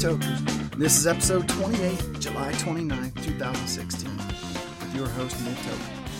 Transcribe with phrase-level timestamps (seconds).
[0.00, 0.40] Tokers.
[0.78, 5.54] This is episode 28, July 29th, 2016, with your host, Ned.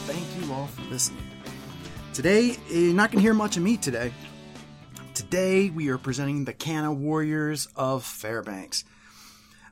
[0.05, 1.25] Thank you all for listening.
[2.13, 4.13] Today, you're not going to hear much of me today.
[5.15, 8.85] Today, we are presenting the Canna Warriors of Fairbanks.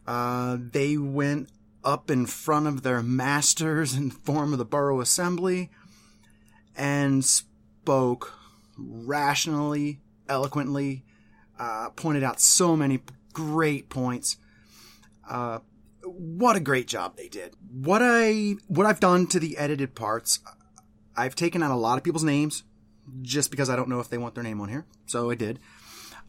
[0.07, 1.51] Uh, they went
[1.85, 5.69] up in front of their masters in form of the Borough Assembly
[6.75, 8.33] and spoke
[8.79, 10.01] rationally,
[10.31, 11.05] eloquently,
[11.59, 13.03] uh, pointed out so many
[13.39, 14.37] great points.
[15.31, 15.61] Uh,
[16.03, 17.55] what a great job they did.
[17.71, 20.41] What I what I've done to the edited parts,
[21.17, 22.65] I've taken out a lot of people's names
[23.23, 24.87] just because I don't know if they want their name on here.
[25.07, 25.61] So I did.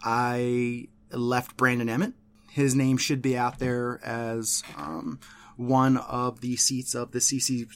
[0.04, 2.14] I left Brandon Emmett.
[2.52, 5.20] His name should be out there as um,
[5.58, 7.68] one of the seats of the CC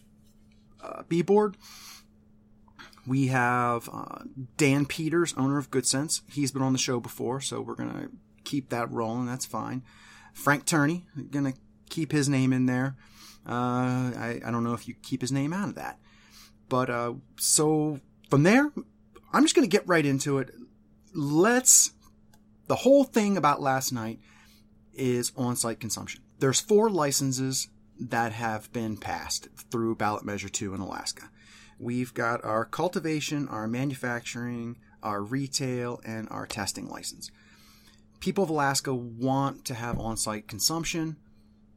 [0.83, 1.57] uh, B board.
[3.07, 4.19] We have uh,
[4.57, 6.21] Dan Peters, owner of Good Sense.
[6.31, 8.09] He's been on the show before, so we're gonna
[8.43, 9.25] keep that rolling.
[9.25, 9.83] That's fine.
[10.33, 11.53] Frank Turney, gonna
[11.89, 12.95] keep his name in there.
[13.47, 15.99] Uh, I, I don't know if you keep his name out of that,
[16.69, 18.71] but uh, so from there,
[19.31, 20.53] I'm just gonna get right into it.
[21.13, 21.91] Let's.
[22.67, 24.19] The whole thing about last night
[24.93, 26.21] is on-site consumption.
[26.39, 27.67] There's four licenses
[27.99, 31.29] that have been passed through ballot measure 2 in Alaska.
[31.79, 37.31] We've got our cultivation, our manufacturing, our retail, and our testing license.
[38.23, 41.17] People of Alaska want to have on site consumption.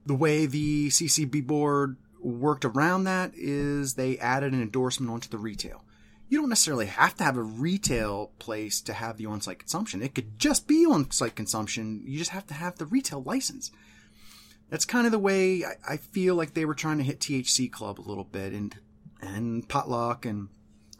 [0.06, 5.39] The way the CCB board worked around that is they added an endorsement onto the
[5.39, 5.83] retail.
[6.28, 10.00] You don't necessarily have to have a retail place to have the on site consumption.
[10.00, 12.05] It could just be on site consumption.
[12.06, 13.72] You just have to have the retail license.
[14.70, 17.98] That's kind of the way I, feel like they were trying to hit THC Club
[17.98, 18.72] a little bit and
[19.20, 20.50] and Potluck and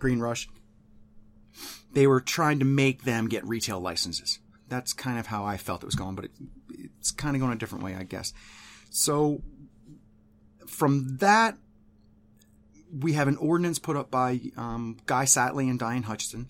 [0.01, 0.49] Green Rush.
[1.93, 4.41] They were trying to make them get retail licenses.
[4.69, 6.31] That's kind of how I felt it was going, but it,
[6.99, 8.33] it's kind of going a different way, I guess.
[8.91, 9.43] So
[10.67, 11.57] from that,
[12.93, 16.49] we have an ordinance put up by um, Guy Sattley and Diane Hutchison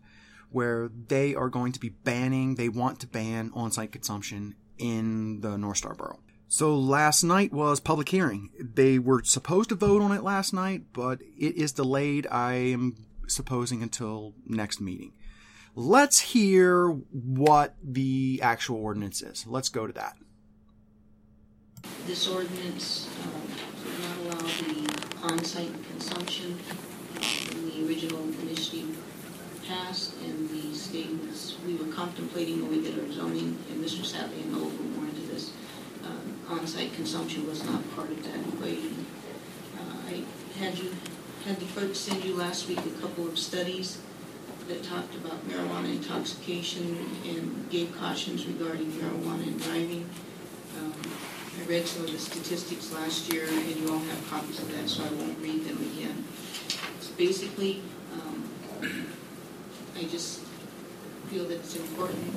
[0.51, 5.41] where they are going to be banning, they want to ban on site consumption in
[5.41, 6.21] the North Star Borough.
[6.49, 8.51] So last night was public hearing.
[8.59, 13.05] They were supposed to vote on it last night, but it is delayed, I am
[13.27, 15.13] supposing, until next meeting.
[15.79, 19.47] Let's hear what the actual ordinance is.
[19.47, 20.17] Let's go to that.
[22.07, 23.29] This ordinance uh,
[23.85, 26.59] would not allow the on-site consumption.
[27.53, 28.97] When the original initiative
[29.69, 34.03] passed and the state was, we were contemplating when we did our zoning, and Mr.
[34.03, 35.53] Savvy and Noel were more into this,
[36.03, 39.05] uh, on-site consumption was not part of that equation.
[39.79, 40.25] Uh, I
[40.59, 40.97] had you,
[41.45, 43.99] had the clerk send you last week a couple of studies
[44.69, 50.09] that talked about marijuana intoxication and gave cautions regarding marijuana and driving.
[50.79, 50.93] Um,
[51.59, 54.89] I read some of the statistics last year, and you all have copies of that,
[54.89, 56.25] so I won't read them again.
[57.17, 57.83] Basically,
[58.13, 58.51] um,
[59.97, 60.41] I just
[61.31, 62.35] feel that it's important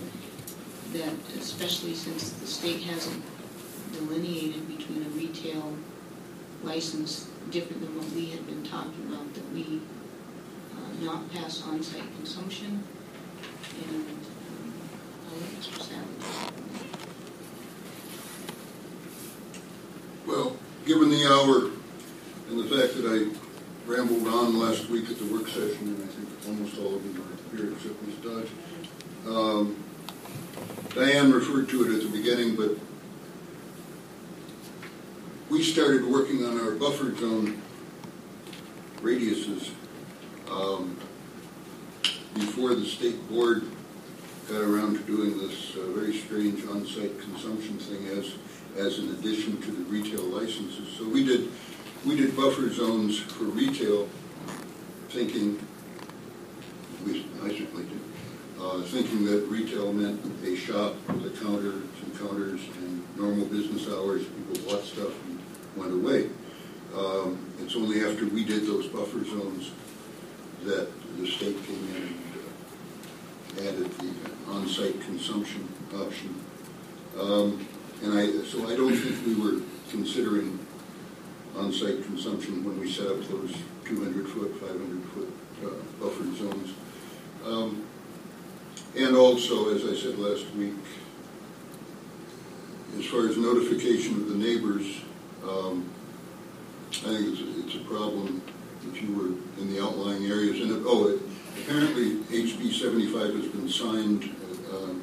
[0.94, 3.24] that, especially since the state hasn't
[3.94, 5.74] delineated between a retail
[6.64, 9.82] license different than what we had been talking about, that we
[11.02, 12.84] not pass on-site consumption.
[13.82, 14.74] And um,
[15.28, 15.80] I'll let Mr.
[20.28, 20.56] Well,
[20.86, 21.72] given the hour
[22.50, 26.08] and the fact that I rambled on last week at the work session, and I
[26.08, 28.16] think almost all of you were here except Ms.
[28.24, 28.50] Dodge,
[29.28, 29.84] um,
[30.94, 32.72] Diane referred to it at the beginning, but
[35.50, 37.62] we started working on our buffer zone
[39.02, 39.72] radiuses
[40.52, 40.98] um,
[42.36, 43.64] before the state board
[44.48, 48.34] got around to doing this uh, very strange on-site consumption thing as
[48.78, 50.96] as an addition to the retail licenses.
[50.98, 51.50] So we did
[52.06, 54.08] we did buffer zones for retail,
[55.10, 55.60] thinking
[57.06, 58.02] least I certainly did,
[58.60, 63.88] uh, thinking that retail meant a shop with a counter, some counters, and normal business
[63.90, 64.26] hours.
[64.26, 65.40] People bought stuff and
[65.76, 66.30] went away.
[66.96, 69.72] Um, it's only after we did those buffer zones
[70.64, 72.16] that the state came in and
[73.58, 76.36] uh, added the on-site consumption option.
[77.20, 77.66] Um,
[78.04, 80.60] and I, so I don't think we were considering
[81.58, 83.52] on-site consumption when we set up those
[83.86, 85.34] 200-foot, 500-foot
[85.66, 85.70] uh,
[86.00, 86.74] buffer zones.
[87.46, 87.86] Um,
[88.96, 90.74] and also, as I said last week,
[92.98, 95.02] as far as notification of the neighbors,
[95.44, 95.90] um,
[96.92, 98.42] I think it's, it's a problem
[98.88, 100.62] if you were in the outlying areas.
[100.62, 101.22] And oh, it,
[101.62, 104.36] apparently HB 75 has been signed.
[104.72, 104.94] Uh,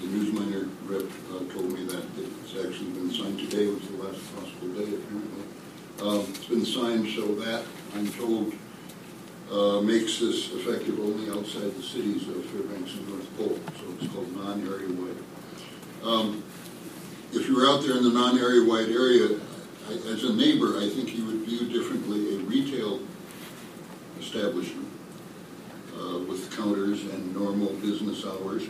[0.00, 1.02] the the newsminer rep
[1.32, 5.44] uh, told me that it's actually been signed today, was the last possible day apparently.
[6.00, 7.64] Um, It's been signed so that,
[7.96, 8.52] I'm told,
[9.50, 14.12] uh, makes this effective only outside the cities of Fairbanks and North Pole, so it's
[14.12, 15.16] called non-area wide.
[16.04, 16.44] Um,
[17.32, 19.38] If you were out there in the non-area wide area,
[19.88, 23.00] I- as a neighbor, I think you would view differently a retail
[24.20, 24.86] establishment
[25.98, 28.64] uh, with counters and normal business hours.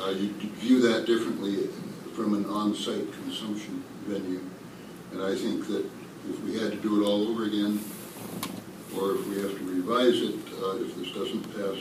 [0.00, 0.28] Uh, You
[0.60, 1.68] view that differently
[2.14, 4.40] from an on-site consumption venue.
[5.12, 5.84] And I think that
[6.30, 7.80] if we had to do it all over again,
[8.96, 11.78] or if we have to revise it, uh, if this doesn't pass,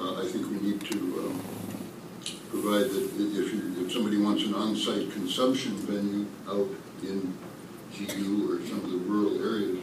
[0.00, 1.40] uh, I think we need to um,
[2.50, 6.68] provide that if you, if somebody wants an on-site consumption venue out
[7.02, 7.36] in
[7.96, 9.78] GU or some of the rural areas,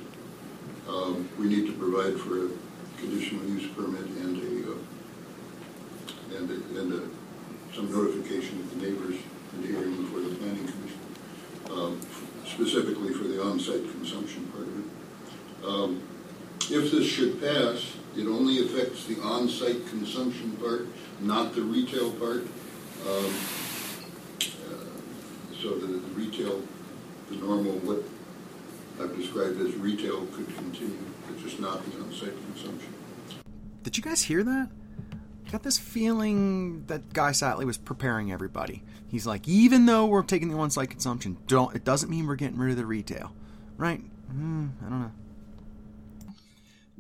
[0.88, 2.50] um, we need to provide for a
[2.98, 9.16] conditional use permit and a, uh, and a, and a, some notification of the neighbors
[9.54, 11.00] and hearing before the planning commission,
[11.72, 12.02] um,
[12.46, 15.66] specifically for the on-site consumption part of it.
[15.66, 16.02] Um,
[16.72, 20.88] If this should pass, it only affects the on-site consumption part,
[21.20, 22.44] not the retail part.
[23.08, 23.32] Um,
[24.42, 24.86] uh,
[25.62, 26.62] So that the retail,
[27.30, 28.04] the normal, what
[29.02, 30.98] I've described as retail could continue,
[31.28, 32.94] but just not the on-site consumption.
[33.84, 34.70] Did you guys hear that?
[35.52, 38.84] Got this feeling that Guy Sattley was preparing everybody.
[39.08, 42.58] He's like, even though we're taking the on-site consumption, don't it doesn't mean we're getting
[42.58, 43.34] rid of the retail,
[43.78, 44.02] right?
[44.32, 45.12] Mm, I don't know.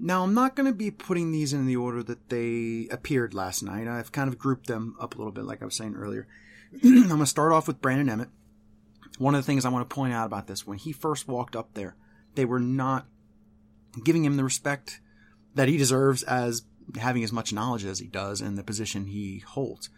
[0.02, 3.62] Now I'm not going to be putting these in the order that they appeared last
[3.62, 3.88] night.
[3.88, 6.26] I've kind of grouped them up a little bit, like I was saying earlier.
[6.84, 8.30] I'm going to start off with Brandon Emmett.
[9.20, 11.54] One of the things I want to point out about this, when he first walked
[11.54, 11.98] up there,
[12.36, 13.06] they were not
[14.04, 15.02] giving him the respect
[15.56, 16.64] that he deserves as
[16.98, 19.90] having as much knowledge as he does in the position he holds.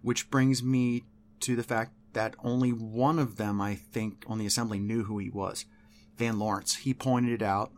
[0.00, 1.02] Which brings me
[1.40, 5.18] to the fact that only one of them, I think, on the assembly knew who
[5.18, 5.64] he was.
[6.16, 6.76] Van Lawrence.
[6.76, 7.72] He pointed it out.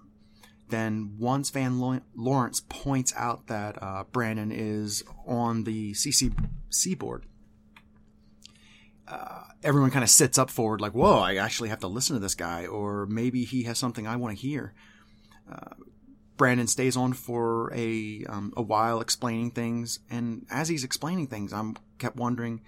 [0.68, 1.80] Then once Van
[2.14, 6.30] Lawrence points out that uh, Brandon is on the CC
[6.98, 7.24] board,
[9.10, 12.20] uh, everyone kind of sits up forward like, whoa, I actually have to listen to
[12.20, 14.74] this guy, or maybe he has something I want to hear.
[15.50, 15.74] Uh,
[16.36, 21.52] Brandon stays on for a um, a while explaining things, and as he's explaining things,
[21.52, 22.60] I'm kept wondering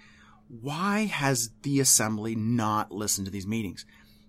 [0.49, 3.85] why has the assembly not listened to these meetings?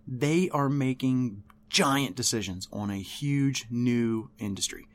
[0.07, 4.87] They are making giant decisions on a huge new industry.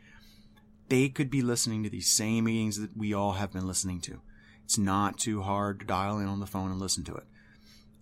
[0.87, 4.21] They could be listening to these same meetings that we all have been listening to.
[4.67, 7.23] It's not too hard to dial in on the phone and listen to it.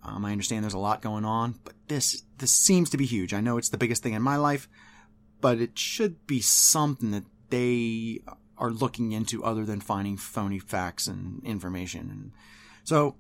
[0.02, 3.36] Um, I understand there's a lot going on, but this this seems to be huge.
[3.36, 4.68] I know it's the biggest thing in my life,
[5.42, 8.22] but it should be something that they
[8.58, 12.32] are looking into other than finding phony facts and information.
[12.84, 13.16] So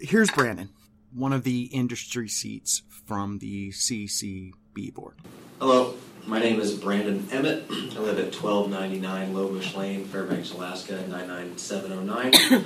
[0.00, 0.68] here's Brandon,
[1.14, 5.16] one of the industry seats from the CCB board.
[5.58, 5.94] Hello,
[6.26, 7.64] my name is Brandon Emmett.
[7.70, 12.64] I live at 1299 Lowbush Lane, Fairbanks, Alaska 99709.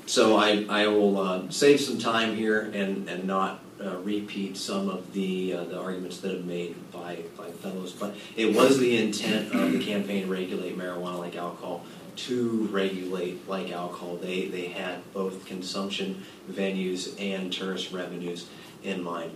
[0.06, 4.88] so I, I will uh, save some time here and, and not uh, repeat some
[4.88, 8.96] of the uh, the arguments that have made by, by fellows, but it was the
[9.02, 11.84] intent of the campaign to regulate marijuana like alcohol
[12.16, 14.16] to regulate like alcohol.
[14.16, 18.46] They they had both consumption venues and tourist revenues
[18.82, 19.32] in mind.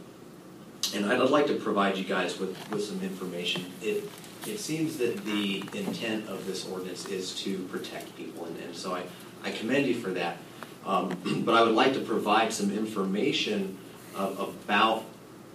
[0.94, 3.66] And I'd like to provide you guys with, with some information.
[3.82, 4.08] It
[4.46, 8.94] it seems that the intent of this ordinance is to protect people, and, and so
[8.94, 9.02] I,
[9.42, 10.38] I commend you for that.
[10.86, 13.76] Um, but I would like to provide some information
[14.14, 15.04] about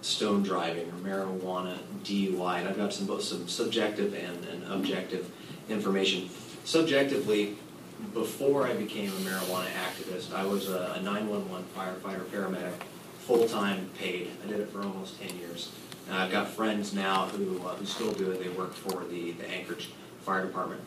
[0.00, 5.30] stone driving or marijuana DUI, and I've got some both some subjective and, and objective
[5.68, 6.28] information.
[6.64, 7.56] Subjectively,
[8.12, 12.74] before I became a marijuana activist, I was a, a 911 firefighter paramedic,
[13.26, 14.30] full time paid.
[14.44, 15.70] I did it for almost 10 years.
[16.08, 18.42] And I've got friends now who, uh, who still do it.
[18.42, 19.90] They work for the, the Anchorage
[20.22, 20.82] Fire Department.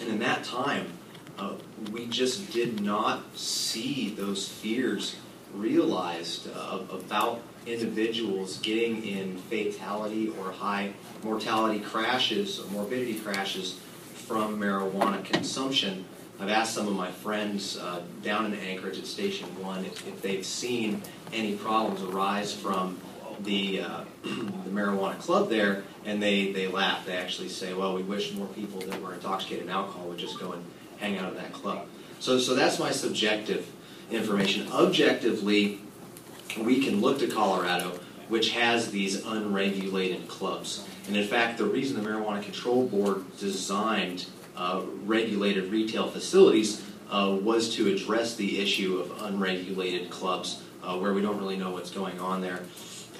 [0.00, 0.92] And in that time,
[1.38, 1.54] uh,
[1.90, 5.16] we just did not see those fears
[5.54, 13.78] realized uh, about individuals getting in fatality or high mortality crashes or morbidity crashes
[14.14, 16.04] from marijuana consumption.
[16.42, 20.20] I've asked some of my friends uh, down in Anchorage at Station 1 if, if
[20.22, 21.00] they've seen
[21.32, 22.98] any problems arise from
[23.44, 27.06] the, uh, the marijuana club there, and they, they laugh.
[27.06, 30.40] They actually say, well, we wish more people that were intoxicated in alcohol would just
[30.40, 30.64] go and
[30.98, 31.86] hang out at that club.
[32.18, 33.70] So, so that's my subjective
[34.10, 34.66] information.
[34.72, 35.78] Objectively,
[36.58, 40.84] we can look to Colorado, which has these unregulated clubs.
[41.06, 44.26] And in fact, the reason the Marijuana Control Board designed
[44.62, 51.12] uh, regulated retail facilities uh, was to address the issue of unregulated clubs, uh, where
[51.12, 52.60] we don't really know what's going on there.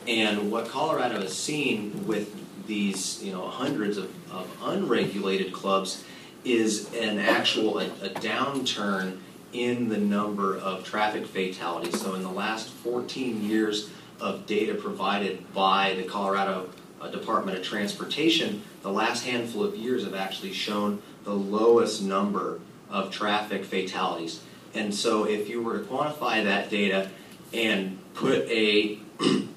[0.06, 2.32] And what Colorado has seen with
[2.68, 6.04] these, you know, hundreds of, of unregulated clubs
[6.44, 9.18] is an actual a, a downturn
[9.52, 12.00] in the number of traffic fatalities.
[12.00, 16.70] So in the last 14 years of data provided by the Colorado
[17.00, 22.60] uh, Department of Transportation, the last handful of years have actually shown the lowest number
[22.90, 24.42] of traffic fatalities.
[24.74, 27.10] And so if you were to quantify that data
[27.52, 28.98] and put a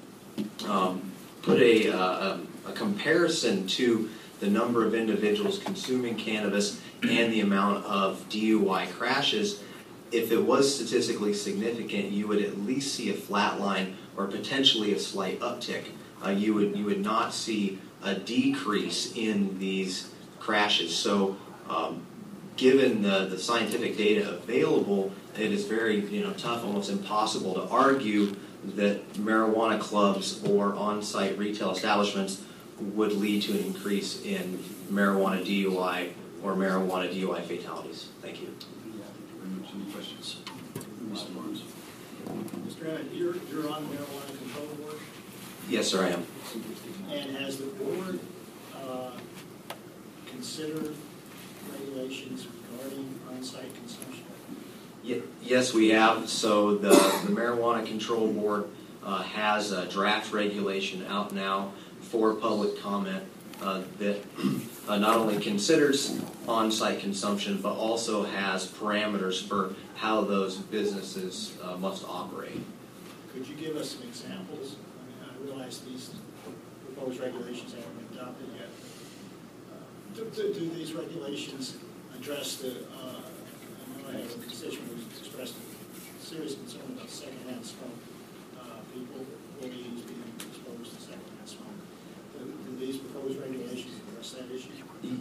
[0.68, 7.32] um, put a, uh, a, a comparison to the number of individuals consuming cannabis and
[7.32, 9.62] the amount of DUI crashes,
[10.12, 14.92] if it was statistically significant, you would at least see a flat line or potentially
[14.92, 15.84] a slight uptick.
[16.24, 20.94] Uh, you would you would not see a decrease in these crashes.
[20.94, 21.36] So,
[21.68, 22.06] um,
[22.56, 27.62] given the, the scientific data available, it is very you know tough, almost impossible to
[27.68, 28.34] argue
[28.74, 32.42] that marijuana clubs or on-site retail establishments
[32.80, 34.58] would lead to an increase in
[34.90, 36.10] marijuana DUI
[36.42, 38.08] or marijuana DUI fatalities.
[38.22, 38.54] Thank you.
[39.74, 40.38] Any questions?
[41.10, 41.34] Mr.
[41.34, 41.62] Barnes?
[42.66, 42.88] Mr.
[42.88, 44.96] Emmett, you're, you're on the marijuana control board,
[45.68, 46.26] Yes, sir, I am.
[47.10, 48.18] and has the board
[48.74, 49.10] uh,
[50.30, 50.94] considered
[51.72, 54.24] regulations regarding on-site consumption?
[55.02, 56.28] Ye- Yes, we have.
[56.28, 58.64] So the, the Marijuana Control Board
[59.04, 63.22] uh, has a draft regulation out now for public comment
[63.62, 64.18] uh, that
[64.88, 66.18] uh, not only considers
[66.48, 72.60] on-site consumption, but also has parameters for how those businesses uh, must operate.
[73.32, 74.76] Could you give us some examples?
[75.00, 76.10] I mean, I realize these
[76.84, 78.48] proposed regulations haven't been adopted
[80.16, 81.76] Do, do- do these regulations
[82.18, 83.20] address the, uh,
[84.08, 85.54] I know I have a constituent who's expressed
[86.20, 87.90] serious concern about secondhand smoke.
[88.58, 88.62] Uh,
[88.94, 89.26] People
[89.60, 90.02] be being
[90.38, 91.66] exposed to secondhand smoke.
[92.38, 94.70] Do, do these proposed regulations address that issue?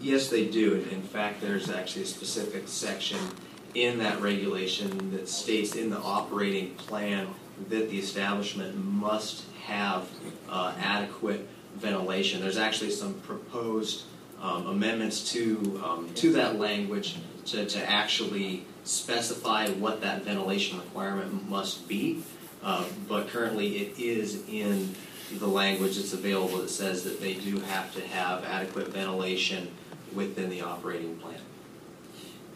[0.02, 0.75] Yes, they do.
[0.92, 3.20] In fact, there's actually a specific section
[3.74, 7.28] in that regulation that states in the operating plan
[7.70, 10.08] that the establishment must have
[10.50, 12.42] uh, adequate ventilation.
[12.42, 14.04] There's actually some proposed
[14.46, 21.50] um, amendments to um, to that language to, to actually specify what that ventilation requirement
[21.50, 22.24] must be.
[22.64, 24.94] Uh, but currently, it is in
[25.40, 29.72] the language that's available that says that they do have to have adequate ventilation
[30.14, 31.40] within the operating plan.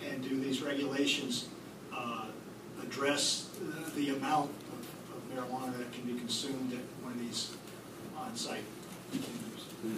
[0.07, 1.49] And do these regulations
[1.93, 2.25] uh,
[2.81, 3.49] address
[3.95, 7.51] the amount of of marijuana that can be consumed at one of these
[8.15, 8.63] on-site?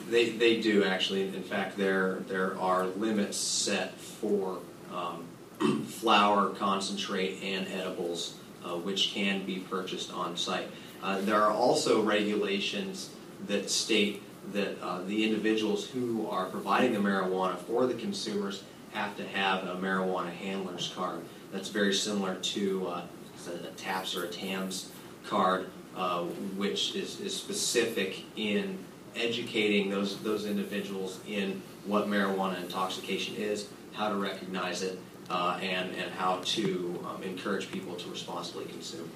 [0.09, 1.23] They, they do actually.
[1.23, 4.59] In fact, there there are limits set for
[4.93, 5.25] um,
[5.87, 10.67] flour, concentrate, and edibles, uh, which can be purchased on site.
[11.01, 13.09] Uh, there are also regulations
[13.47, 14.21] that state
[14.53, 19.63] that uh, the individuals who are providing the marijuana for the consumers have to have
[19.63, 21.21] a marijuana handler's card.
[21.51, 23.01] That's very similar to uh,
[23.47, 24.91] a TAPS or a TAMS
[25.25, 26.23] card, uh,
[26.55, 28.77] which is, is specific in
[29.15, 34.99] educating those those individuals in what marijuana intoxication is, how to recognize it,
[35.29, 39.09] uh, and and how to um, encourage people to responsibly consume.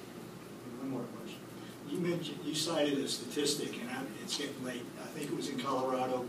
[0.80, 1.38] One more question.
[1.88, 5.48] You mentioned, you cited a statistic, and I'm- it's getting late, I think it was
[5.48, 6.24] in Colorado,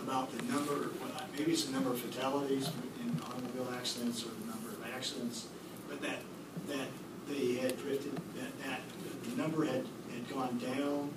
[0.00, 0.88] about the number,
[1.36, 5.48] maybe it's the number of fatalities in automobile accidents or the number of accidents,
[5.88, 6.20] but that,
[6.66, 6.88] that
[7.28, 8.80] they had drifted, that, that
[9.22, 11.10] the number had, had gone down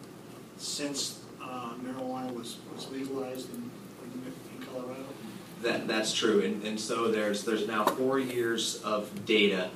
[0.57, 3.69] since uh, marijuana was, was legalized in,
[4.03, 5.03] in Colorado.
[5.61, 9.69] That that's true, and, and so there's there's now four years of data,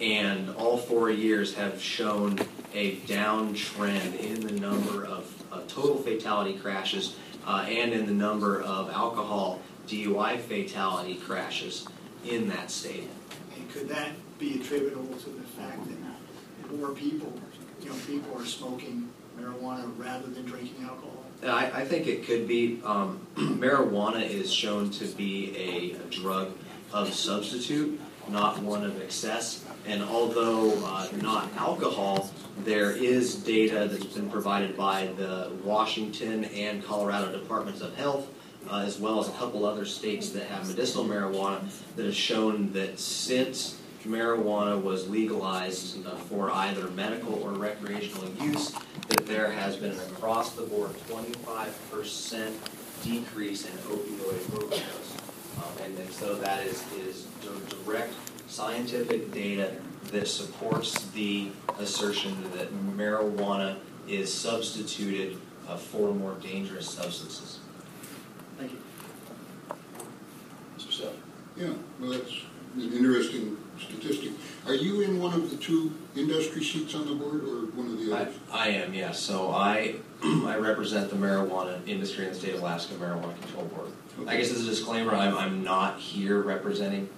[0.00, 2.38] and all four years have shown
[2.74, 5.36] a downtrend in the number of
[5.68, 7.16] total fatality crashes
[7.46, 11.86] uh, and in the number of alcohol DUI fatality crashes
[12.24, 13.08] in that state.
[13.54, 17.32] And could that be attributable to the fact that more people,
[17.80, 19.08] you know, people are smoking
[19.46, 21.24] marijuana rather than drinking alcohol?
[21.44, 22.80] I, I think it could be.
[22.84, 26.52] Um, marijuana is shown to be a, a drug
[26.92, 29.64] of substitute, not one of excess.
[29.86, 32.30] And although uh, not alcohol,
[32.64, 38.28] there is data that's been provided by the Washington and Colorado Departments of Health,
[38.68, 41.62] uh, as well as a couple other states that have medicinal marijuana,
[41.94, 48.72] that has shown that since marijuana was legalized for either medical or recreational use,
[49.08, 52.52] that there has been an across the board 25%
[53.02, 55.16] decrease in opioid overdose.
[55.58, 57.26] Um, and, and so that is, is
[57.84, 58.12] direct
[58.46, 59.72] scientific data
[60.12, 61.48] that supports the
[61.78, 63.76] assertion that marijuana
[64.08, 67.58] is substituted uh, for more dangerous substances.
[68.58, 68.78] Thank you.
[70.78, 70.92] Mr.
[70.92, 71.14] Self.
[71.56, 72.32] Yeah, well, that's
[72.76, 74.32] an interesting statistic.
[74.66, 77.98] Are you in one of the two industry seats on the board or one of
[77.98, 78.34] the I, others?
[78.52, 79.20] I am, yes.
[79.20, 83.92] So I, I represent the marijuana industry in the state of Alaska Marijuana Control Board.
[84.26, 87.08] I guess as a disclaimer, I'm, I'm not here representing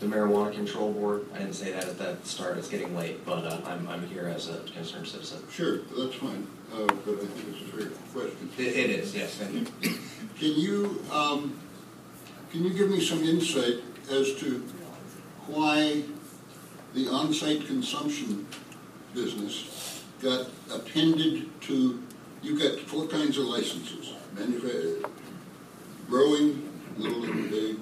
[0.00, 1.26] the Marijuana Control Board.
[1.34, 4.28] I didn't say that at the start, it's getting late, but uh, I'm, I'm here
[4.28, 5.42] as a concerned citizen.
[5.50, 8.50] Sure, that's fine, uh, but I think it's a fair question.
[8.58, 9.98] It, it is, yes, thank you.
[10.38, 11.58] Can you, um,
[12.52, 13.80] can you give me some insight
[14.10, 14.64] as to
[15.48, 16.02] why
[16.94, 18.46] the on-site consumption
[19.14, 22.02] business got appended to,
[22.42, 24.12] you've got four kinds of licenses.
[24.34, 25.08] Manufa-
[26.08, 27.76] growing, little and big,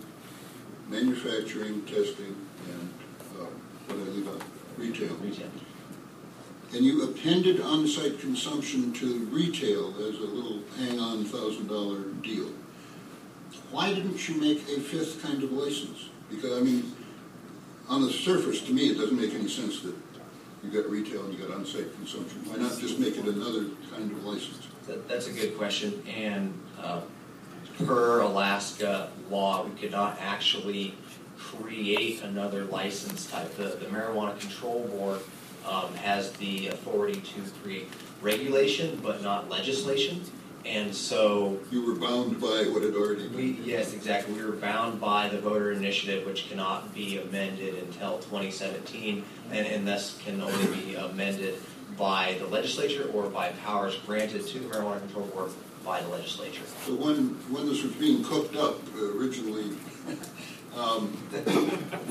[0.89, 2.37] manufacturing, testing,
[2.69, 2.91] and,
[3.39, 3.45] uh,
[3.87, 4.43] what did I leave out?
[4.79, 5.15] Retail.
[5.17, 5.51] Retail.
[6.75, 12.51] And you appended on-site consumption to retail as a little hang-on thousand dollar deal.
[13.71, 16.09] Why didn't you make a fifth kind of license?
[16.29, 16.93] Because, I mean,
[17.89, 19.95] on the surface, to me, it doesn't make any sense that
[20.63, 22.41] you got retail and you got on-site consumption.
[22.47, 24.67] Why not just make it another kind of license?
[24.87, 27.01] That, that's a good question, and uh,
[27.85, 30.95] per Alaska law, we could not actually
[31.37, 33.55] create another license type.
[33.57, 35.21] The, the Marijuana Control Board
[35.69, 37.89] um, has the authority to create
[38.23, 40.23] regulation, but not legislation,
[40.67, 44.35] and so You were bound by what had already we, yes, exactly.
[44.35, 49.87] We were bound by the voter initiative, which cannot be amended until 2017, and, and
[49.87, 51.55] thus can only be amended
[51.97, 55.51] by the legislature or by powers granted to the Marijuana Control Board
[55.85, 56.65] by the legislature.
[56.85, 59.77] So when, when this was being cooked up originally,
[60.77, 61.17] um,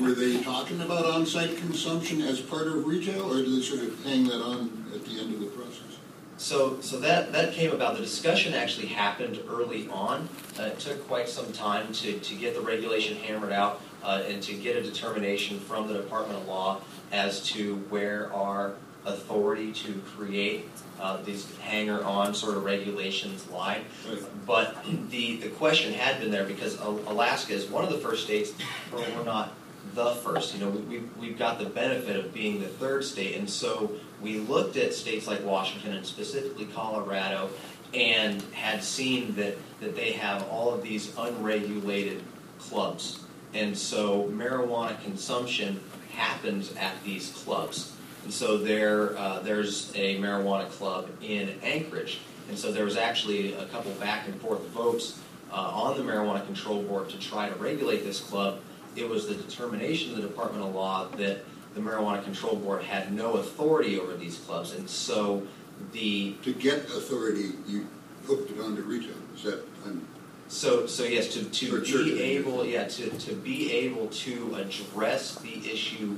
[0.00, 4.02] were they talking about on-site consumption as part of retail, or did they sort of
[4.04, 5.65] hang that on at the end of the process?
[6.38, 7.96] So, so that, that came about.
[7.96, 10.28] The discussion actually happened early on.
[10.58, 14.42] Uh, it took quite some time to, to get the regulation hammered out uh, and
[14.42, 18.74] to get a determination from the Department of Law as to where our
[19.06, 20.68] authority to create
[21.00, 23.82] uh, these hanger-on sort of regulations lie.
[24.44, 28.52] But the, the question had been there because Alaska is one of the first states,
[28.90, 29.52] but we're not
[29.94, 30.54] the first.
[30.54, 33.92] You know, we, we- we've got the benefit of being the third state, and so
[34.22, 37.50] we looked at states like Washington and specifically Colorado
[37.94, 42.22] and had seen that, that they have all of these unregulated
[42.58, 43.20] clubs.
[43.54, 45.80] And so marijuana consumption
[46.12, 47.92] happens at these clubs.
[48.24, 52.18] And so there, uh, there's a marijuana club in Anchorage.
[52.48, 55.18] And so there was actually a couple back and forth votes
[55.52, 58.60] uh, on the Marijuana Control Board to try to regulate this club.
[58.96, 63.12] It was the determination of the Department of Law that the Marijuana Control Board had
[63.12, 64.72] no authority over these clubs.
[64.72, 65.46] And so
[65.92, 67.86] the To get authority, you
[68.26, 69.14] hooked it onto retail.
[69.34, 70.06] Is that, I'm
[70.48, 74.54] So, so yes, to, to Or church be able, yeah, to, to be able to
[74.54, 76.16] address the issue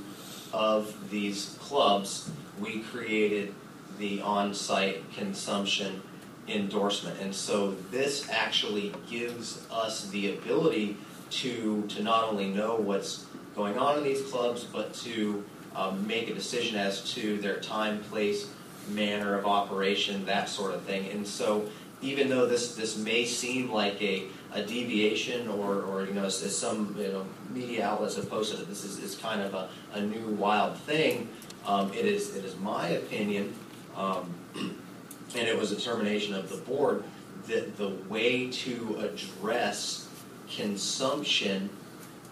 [0.53, 3.53] of these clubs, we created
[3.97, 6.01] the on-site consumption
[6.47, 7.19] endorsement.
[7.19, 10.97] And so this actually gives us the ability
[11.31, 15.43] to, to not only know what's going on in these clubs, but to
[15.75, 18.49] um, make a decision as to their time, place,
[18.89, 21.09] manner of operation, that sort of thing.
[21.11, 21.67] And so
[22.01, 26.41] even though this, this may seem like a, a deviation or, or you know, as,
[26.43, 29.69] as some you know, media outlets have posted it, this is, is kind of a,
[29.93, 31.29] a new wild thing.
[31.65, 33.53] Um, it, is, it is my opinion,
[33.95, 37.03] um, and it was a determination of the board,
[37.47, 40.08] that the way to address
[40.49, 41.69] consumption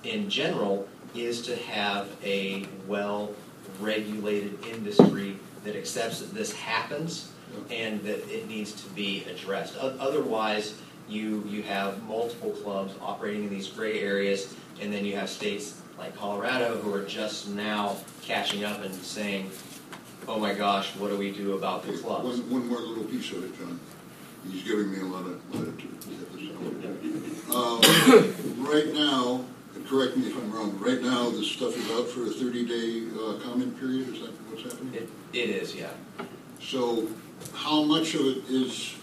[0.04, 3.34] in general is to have a well
[3.80, 7.32] regulated industry that accepts that this happens
[7.70, 9.78] and that it needs to be addressed.
[9.78, 10.76] Otherwise,
[11.10, 15.82] you, you have multiple clubs operating in these gray areas, and then you have states
[15.98, 19.50] like Colorado who are just now catching up and saying,
[20.28, 22.40] oh my gosh, what do we do about the clubs?
[22.42, 23.80] One, one more little piece of it, John.
[24.50, 25.98] He's giving me a lot of latitude.
[27.54, 28.34] Um,
[28.68, 29.46] Right now,
[29.88, 33.40] correct me if I'm wrong, right now, this stuff is out for a 30-day uh,
[33.42, 34.94] comment period, is that what's happening?
[34.94, 35.92] It, it is, yeah.
[36.62, 37.08] So
[37.56, 38.96] how much of it is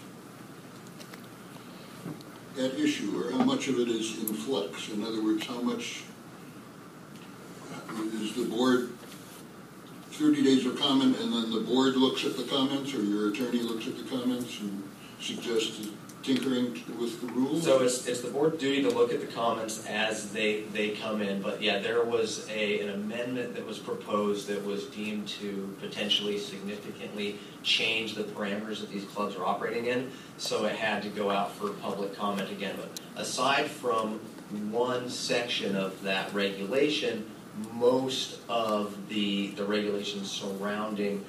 [2.59, 4.89] at issue, or how much of it is in flux?
[4.89, 6.03] In other words, how much
[8.13, 8.91] is the board,
[10.11, 13.61] 30 days of comment, and then the board looks at the comments, or your attorney
[13.61, 14.83] looks at the comments and
[15.19, 15.87] suggests
[16.25, 17.63] tinkering with the rules?
[17.63, 21.21] So it's, it's the board's duty to look at the comments as they, they come
[21.21, 25.75] in, but yeah, there was a, an amendment that was proposed that was deemed to
[25.79, 31.09] potentially significantly change the parameters that these clubs are operating in, so it had to
[31.09, 32.75] go out for public comment again.
[32.77, 34.19] But aside from
[34.71, 37.29] one section of that regulation,
[37.73, 41.23] most of the, the regulations surrounding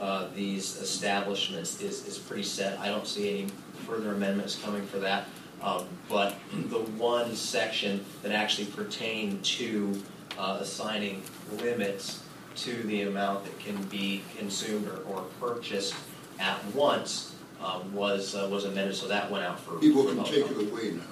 [0.00, 2.78] uh, these establishments is, is pretty set.
[2.78, 5.26] I don't see any further amendments coming for that.
[5.62, 10.02] Um, but the one section that actually pertained to
[10.38, 11.22] uh, assigning
[11.58, 12.22] limits
[12.56, 15.94] to the amount that can be consumed or, or purchased
[16.40, 19.78] at once uh, was uh, was amended, so that went out for.
[19.78, 21.02] People for can take it away now.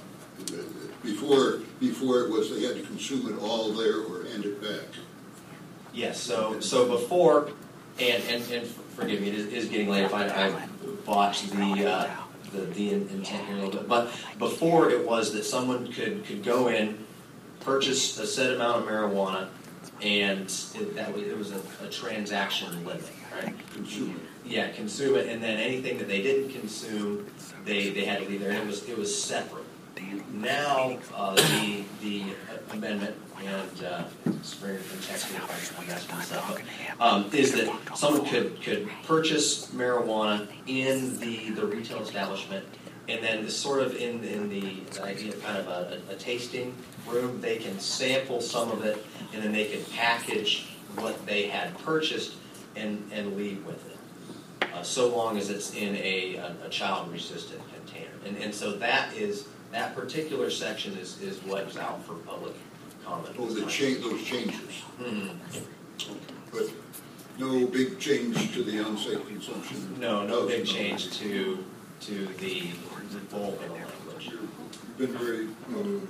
[1.03, 4.89] Before, before it was they had to consume it all there or hand it back.
[5.93, 7.51] Yes, so, so before,
[7.99, 10.67] and, and, and forgive me, it is, is getting late, if I, I
[11.05, 12.11] botched the, uh,
[12.53, 16.43] the, the intent here a little bit, but before it was that someone could, could
[16.43, 17.05] go in,
[17.61, 19.49] purchase a set amount of marijuana,
[20.03, 20.43] and
[20.75, 23.55] it, that was, it was a, a transaction limit, right?
[23.75, 24.51] Consume it.
[24.51, 27.27] Yeah, consume it, and then anything that they didn't consume,
[27.65, 29.65] they, they had to leave there, and it was, it was separate.
[30.33, 32.25] Now, uh, the, the
[32.71, 33.15] amendment,
[33.47, 34.05] and, uh,
[34.43, 36.63] Springer can text me if I mess this up, but,
[37.01, 42.65] um, is that someone could, could purchase marijuana in the, the retail establishment,
[43.09, 46.75] and then sort of in, in the, the idea of kind of a, a tasting
[47.07, 51.77] room, they can sample some of it, and then they can package what they had
[51.79, 52.35] purchased
[52.77, 53.97] and, and leave with it.
[54.75, 58.11] Uh, so long as it's in a, a, a child-resistant container.
[58.25, 62.55] And, and so that is, that particular section is, is what's out for public
[63.11, 63.37] comment.
[63.39, 64.83] Oh, the cha, those changes.
[64.99, 65.37] Mhm.
[66.53, 66.71] But
[67.39, 69.99] no big change to the on-site consumption.
[69.99, 71.65] No, no big change to,
[72.03, 72.71] to the
[73.11, 74.31] the bulk of the language.
[74.97, 76.01] Been very, no,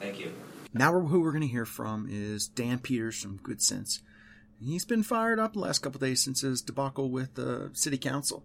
[0.00, 0.32] Thank you.
[0.74, 4.02] Now, who we're going to hear from is Dan Peters from Good Sense.
[4.58, 8.42] He's been fired up the last couple days since his debacle with the city council.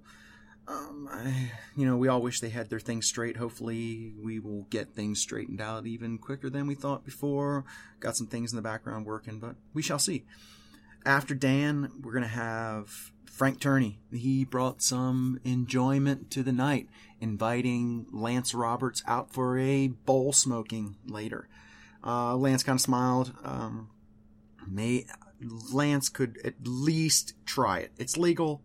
[0.71, 3.37] Um, I, you know, we all wish they had their things straight.
[3.37, 7.65] Hopefully, we will get things straightened out even quicker than we thought before.
[7.99, 10.23] Got some things in the background working, but we shall see.
[11.05, 13.99] After Dan, we're going to have Frank Turney.
[14.13, 16.87] He brought some enjoyment to the night,
[17.19, 21.49] inviting Lance Roberts out for a bowl smoking later.
[22.05, 23.33] Uh, Lance kind of smiled.
[23.43, 23.89] Um,
[24.67, 25.05] may
[25.73, 27.91] Lance could at least try it.
[27.97, 28.61] It's legal.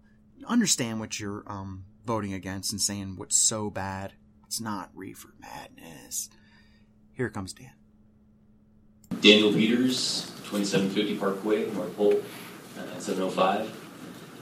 [0.47, 4.13] Understand what you're um, voting against and saying what's so bad.
[4.47, 6.31] It's not reefer madness.
[7.13, 7.73] Here comes Dan.
[9.21, 12.23] Daniel Peters, 2750 Parkway, North Pole,
[12.79, 13.75] uh, 705.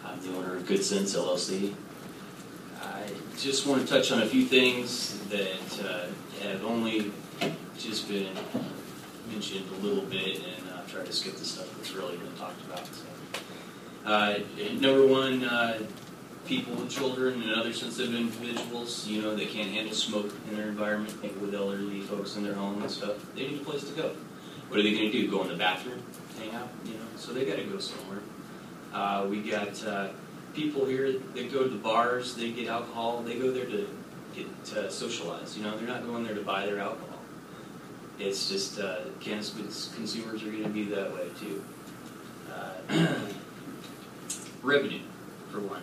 [0.05, 1.75] I'm the owner of Good Sense LLC.
[2.83, 3.07] I
[3.39, 6.07] just want to touch on a few things that uh,
[6.47, 7.13] have only
[7.79, 8.35] just been
[9.31, 12.61] mentioned a little bit, and uh, try to skip the stuff that's really been talked
[12.67, 12.87] about.
[12.87, 13.05] So.
[14.05, 14.39] Uh,
[14.81, 15.79] number one, uh,
[16.47, 20.69] people with children and other sensitive individuals, you know, that can't handle smoke in their
[20.69, 24.15] environment, with elderly folks in their home and stuff, they need a place to go.
[24.69, 25.31] What are they going to do?
[25.31, 26.03] Go in the bathroom,
[26.39, 27.05] hang out, you know?
[27.17, 28.21] So they got to go somewhere.
[28.93, 30.09] Uh, we got uh,
[30.55, 33.89] people here that go to the bars, they get alcohol, they go there to
[34.35, 35.57] get to socialize.
[35.57, 37.19] You know, they're not going there to buy their alcohol.
[38.19, 41.65] It's just uh, cannabis consumers are going to be that way too.
[42.53, 43.17] Uh,
[44.63, 45.01] revenue,
[45.51, 45.83] for one.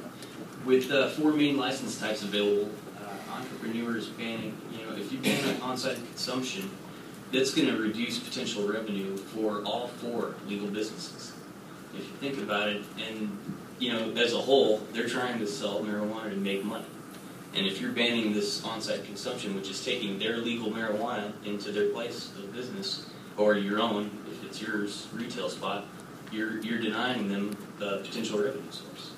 [0.65, 2.69] With uh, four main license types available,
[3.00, 6.69] uh, entrepreneurs banning, you know, if you ban on-site consumption,
[7.32, 11.34] that's going to reduce potential revenue for all four legal businesses.
[11.93, 13.38] If you think about it, and
[13.80, 16.86] you know, as a whole, they're trying to sell marijuana to make money.
[17.56, 21.89] And if you're banning this on-site consumption, which is taking their legal marijuana into their
[21.89, 25.86] place of business or your own, if it's yours, retail spot,
[26.32, 29.11] you're you're denying them the potential revenue source.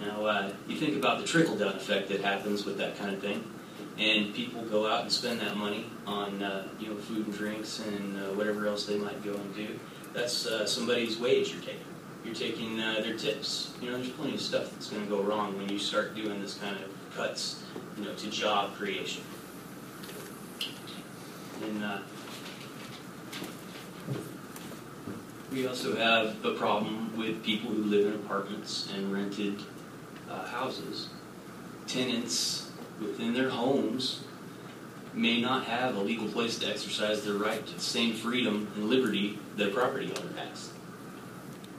[0.00, 3.44] Now, uh, you think about the trickle-down effect that happens with that kind of thing
[4.00, 7.80] and people go out and spend that money on uh, you know food and drinks
[7.80, 9.78] and uh, whatever else they might go and do.
[10.14, 11.84] That's uh, somebody's wage you're taking.
[12.24, 13.74] You're taking uh, their tips.
[13.80, 16.40] You know, there's plenty of stuff that's going to go wrong when you start doing
[16.40, 17.62] this kind of cuts,
[17.96, 19.22] you know, to job creation.
[21.62, 21.98] And uh,
[25.52, 29.60] we also have a problem with people who live in apartments and rented
[30.30, 31.08] uh, houses.
[31.86, 34.22] Tenants within their homes
[35.12, 38.88] may not have a legal place to exercise their right to the same freedom and
[38.88, 40.70] liberty that property owner has.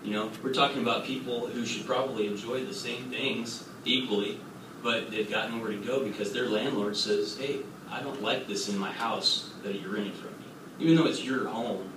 [0.04, 4.40] You know, we're talking about people who should probably enjoy the same things equally
[4.84, 7.60] but they've got nowhere to go because their landlord says, "Hey,
[7.90, 10.46] I don't like this in my house that you're renting from me,
[10.80, 11.92] even though it's your home."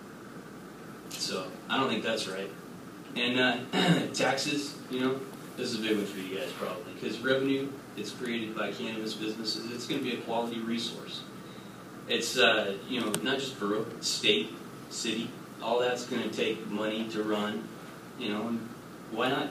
[1.10, 2.50] So I don't think that's right.
[3.16, 5.20] And uh, taxes, you know,
[5.56, 9.14] this is a big one for you guys probably because revenue it's created by cannabis
[9.14, 9.70] businesses.
[9.70, 11.22] It's going to be a quality resource.
[12.08, 14.50] It's uh, you know not just borough, state,
[14.90, 15.30] city,
[15.62, 17.64] all that's going to take money to run.
[18.18, 18.68] You know, and
[19.10, 19.48] why not?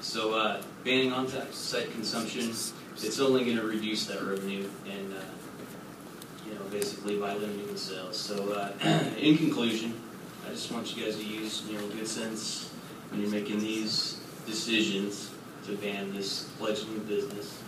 [0.00, 5.20] So uh, banning on-site consumption, it's only going to reduce that revenue and uh,
[6.46, 8.16] you know basically by limiting the sales.
[8.16, 8.72] So uh,
[9.18, 9.94] in conclusion,
[10.46, 12.70] I just want you guys to use you know good sense
[13.10, 15.30] when you're making these decisions
[15.66, 17.60] to ban this fledgling business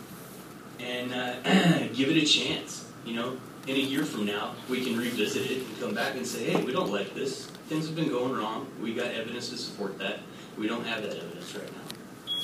[0.80, 1.34] and uh,
[1.94, 2.90] give it a chance.
[3.04, 6.26] You know, in a year from now, we can revisit it and come back and
[6.26, 7.46] say, hey, we don't like this.
[7.68, 8.66] Things have been going wrong.
[8.80, 10.20] We got evidence to support that.
[10.56, 12.34] We don't have that evidence right now.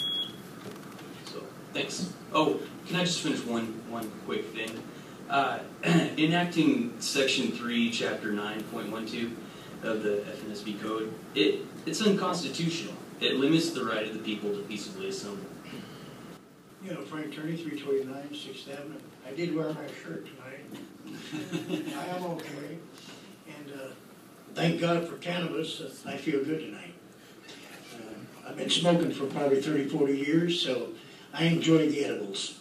[1.26, 2.12] So, thanks.
[2.32, 4.70] Oh, can I just finish one one quick thing?
[5.28, 9.32] Uh, enacting Section Three, Chapter Nine Point One Two
[9.82, 12.94] of the FNSB Code, it it's unconstitutional.
[13.24, 15.46] It limits the right of the people to peaceably assemble.
[16.84, 18.98] You know, Frank Turney, three twenty-nine, Sixth Avenue.
[19.26, 21.94] I did wear my shirt tonight.
[21.96, 22.76] I am okay.
[23.48, 23.86] And, uh,
[24.54, 26.04] thank God for cannabis.
[26.04, 26.92] I feel good tonight.
[27.94, 30.90] Uh, I've been smoking for probably 30, 40 years, so
[31.32, 32.60] I enjoy the edibles.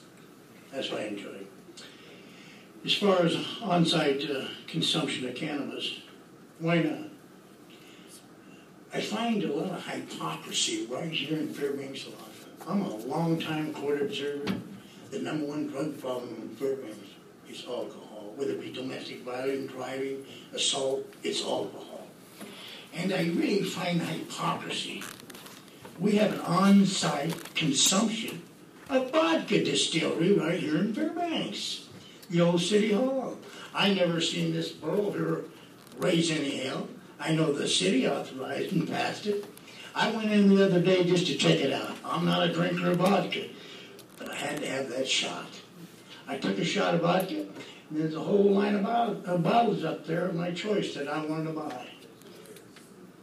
[0.71, 1.39] That's what I enjoy.
[2.85, 5.99] As far as on-site uh, consumption of cannabis,
[6.59, 7.12] why not?
[8.95, 12.05] I find a lot of hypocrisy right here in Fairbanks.
[12.67, 14.53] I'm a long-time court observer.
[15.09, 17.07] The number one drug problem in Fairbanks
[17.49, 22.07] is alcohol, whether it be domestic violence, driving, assault, it's alcohol.
[22.93, 25.03] And I really find hypocrisy.
[25.99, 28.43] We have an on-site consumption
[28.89, 31.87] of vodka distillery right here in Fairbanks,
[32.29, 33.39] the old city hall.
[33.73, 35.45] I never seen this borough here
[35.97, 36.89] raise any hell.
[37.25, 39.45] I know the city authorized and passed it.
[39.95, 41.95] I went in the other day just to check it out.
[42.03, 43.45] I'm not a drinker of vodka,
[44.17, 45.47] but I had to have that shot.
[46.27, 47.53] I took a shot of vodka, and
[47.91, 48.85] there's a whole line of,
[49.25, 51.87] of bottles up there of my choice that I wanted to buy.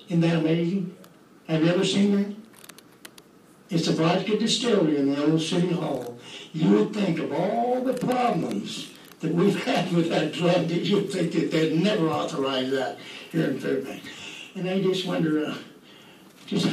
[0.08, 0.96] Isn't that amazing?
[1.46, 2.36] Have you ever seen that?
[3.68, 6.18] It's a vodka distillery in the old city hall.
[6.54, 11.12] You would think of all the problems that we've had with that drug that you'd
[11.12, 12.98] think that they'd never authorize that
[13.30, 14.08] here in Fairbanks.
[14.54, 15.54] And I just wonder, uh,
[16.46, 16.68] just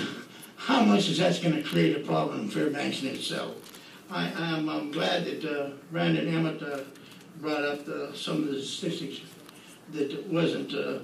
[0.55, 3.55] how much is that going to create a problem in Fairbanks in itself?
[4.09, 6.79] I, am I'm glad that uh, Brandon Emmett uh,
[7.39, 9.21] brought up the, some of the statistics
[9.93, 10.99] that wasn't uh,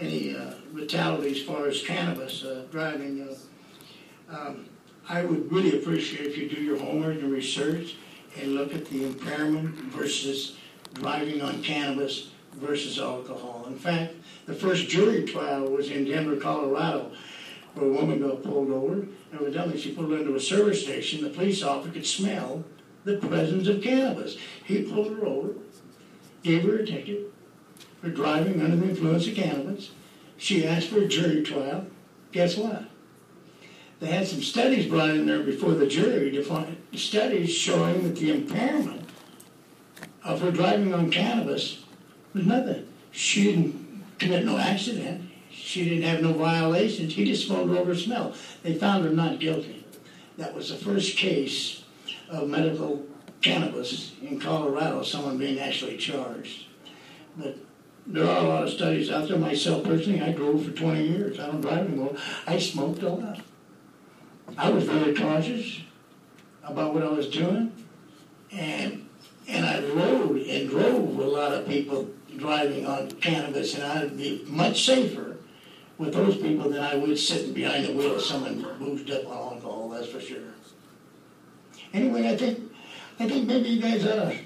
[0.00, 3.28] any uh, as far as cannabis uh, driving.
[3.28, 4.66] Uh, um,
[5.08, 7.96] I would really appreciate if you do your homework and research
[8.40, 10.56] and look at the impairment versus
[10.94, 13.64] driving on cannabis versus alcohol.
[13.66, 14.14] In fact,
[14.48, 17.12] the first jury trial was in Denver, Colorado
[17.74, 18.94] where a woman got pulled over.
[18.94, 21.22] And evidently, she pulled into a service station.
[21.22, 22.64] The police officer could smell
[23.04, 24.38] the presence of cannabis.
[24.64, 25.54] He pulled her over,
[26.42, 27.32] gave her a ticket
[28.00, 29.90] for driving under the influence of cannabis.
[30.38, 31.86] She asked for a jury trial.
[32.32, 32.84] Guess what?
[34.00, 38.16] They had some studies brought in there before the jury to find studies showing that
[38.16, 39.08] the impairment
[40.24, 41.84] of her driving on cannabis
[42.32, 42.86] was nothing.
[43.10, 43.87] She didn't
[44.18, 45.30] commit no accident.
[45.50, 47.14] She didn't have no violations.
[47.14, 48.34] He just smelled over smell.
[48.62, 49.86] They found her not guilty.
[50.36, 51.84] That was the first case
[52.30, 53.04] of medical
[53.40, 56.66] cannabis in Colorado, someone being actually charged.
[57.36, 57.56] But
[58.06, 59.38] there are a lot of studies out there.
[59.38, 61.38] Myself personally, I drove for 20 years.
[61.38, 62.16] I don't drive anymore.
[62.46, 63.40] I smoked a lot.
[64.56, 65.80] I was very cautious
[66.64, 67.72] about what I was doing,
[68.50, 69.06] and
[69.46, 74.44] and I rode and drove a lot of people driving on cannabis, and I'd be
[74.46, 75.36] much safer
[75.98, 79.54] with those people than I would sitting behind the wheel of someone boozed up on
[79.54, 80.38] alcohol, that's for sure.
[81.92, 82.72] Anyway, I think
[83.18, 84.38] I think maybe you guys ought to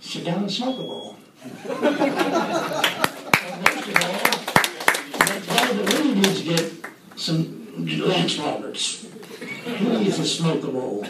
[0.00, 1.16] sit down and smoke a bowl.
[5.72, 6.72] of all, needs to get
[7.16, 9.06] some Lance Roberts.
[9.80, 11.06] Needs to smoke a bowl.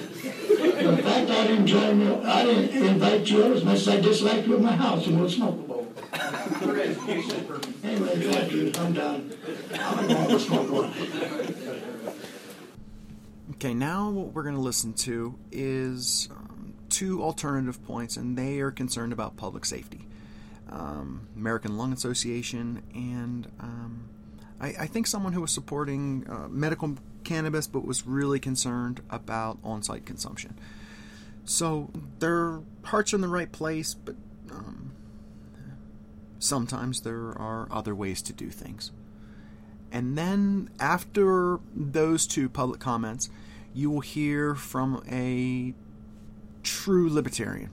[1.43, 4.63] In fact, I'd enjoy me, I'd invite you as much as I dislike you at
[4.63, 5.93] my house and we'll smoke a bowl.
[6.63, 6.95] Anyway,
[8.17, 8.73] thank you.
[8.79, 9.33] I'm done.
[9.75, 10.93] I'm going to smoke one.
[13.53, 18.61] Okay, now what we're going to listen to is um, two alternative points, and they
[18.61, 20.07] are concerned about public safety.
[20.71, 24.09] Um, American Lung Association, and um,
[24.61, 29.59] I, I, think someone who was supporting uh, medical cannabis but was really concerned about
[29.63, 30.59] on site consumption.
[31.45, 34.15] So their hearts are in the right place, but
[34.51, 34.93] um,
[36.39, 38.93] sometimes there are other ways to do things.
[39.91, 43.29] And then after those two public comments,
[43.75, 45.75] you will hear from a
[46.63, 47.71] true libertarian.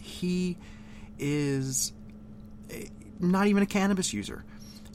[0.00, 0.58] He
[1.18, 1.92] is
[3.18, 4.44] not even a cannabis user.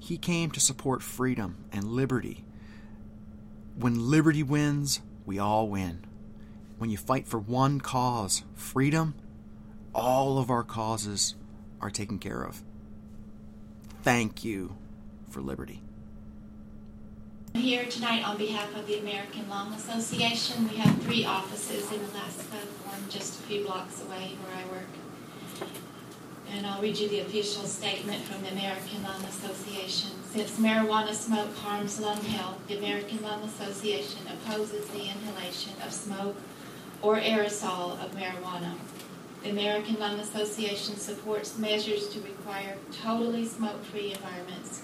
[0.02, 2.44] He came to support freedom and liberty.
[3.76, 6.06] When liberty wins, we all win.
[6.80, 9.14] When you fight for one cause, freedom,
[9.94, 11.36] all of our causes
[11.82, 12.64] are taken care of.
[14.02, 14.78] Thank you
[15.30, 15.82] for liberty.
[17.54, 20.70] I'm here tonight on behalf of the American Lung Association.
[20.70, 25.70] We have three offices in Alaska, one just a few blocks away where I work.
[26.54, 30.12] And I'll read you the official statement from the American Lung Association.
[30.32, 36.38] Since marijuana smoke harms lung health, the American Lung Association opposes the inhalation of smoke
[37.02, 38.74] or aerosol of marijuana.
[39.44, 44.82] The American Lung Association supports measures to require totally smoke-free environments,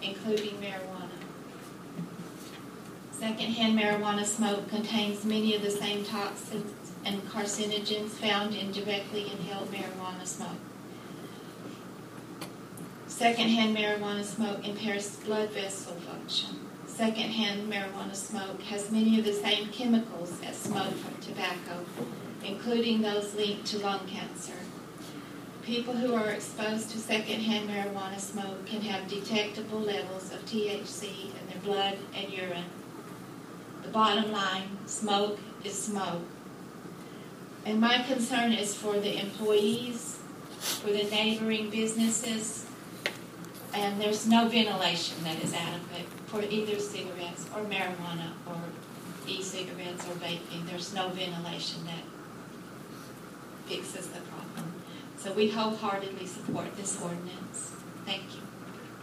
[0.00, 1.10] including marijuana.
[3.12, 9.70] Secondhand marijuana smoke contains many of the same toxins and carcinogens found in directly inhaled
[9.70, 10.50] marijuana smoke.
[13.08, 16.67] Secondhand marijuana smoke impairs blood vessel function.
[16.98, 21.84] Secondhand marijuana smoke has many of the same chemicals as smoke from tobacco,
[22.44, 24.56] including those linked to lung cancer.
[25.62, 31.46] People who are exposed to secondhand marijuana smoke can have detectable levels of THC in
[31.48, 32.64] their blood and urine.
[33.84, 36.26] The bottom line smoke is smoke.
[37.64, 40.18] And my concern is for the employees,
[40.58, 42.66] for the neighboring businesses,
[43.72, 48.56] and there's no ventilation that is adequate for either cigarettes or marijuana or
[49.26, 50.66] e-cigarettes or vaping.
[50.68, 52.04] There's no ventilation that
[53.66, 54.72] fixes the problem.
[55.16, 57.72] So we wholeheartedly support this ordinance.
[58.04, 58.42] Thank you.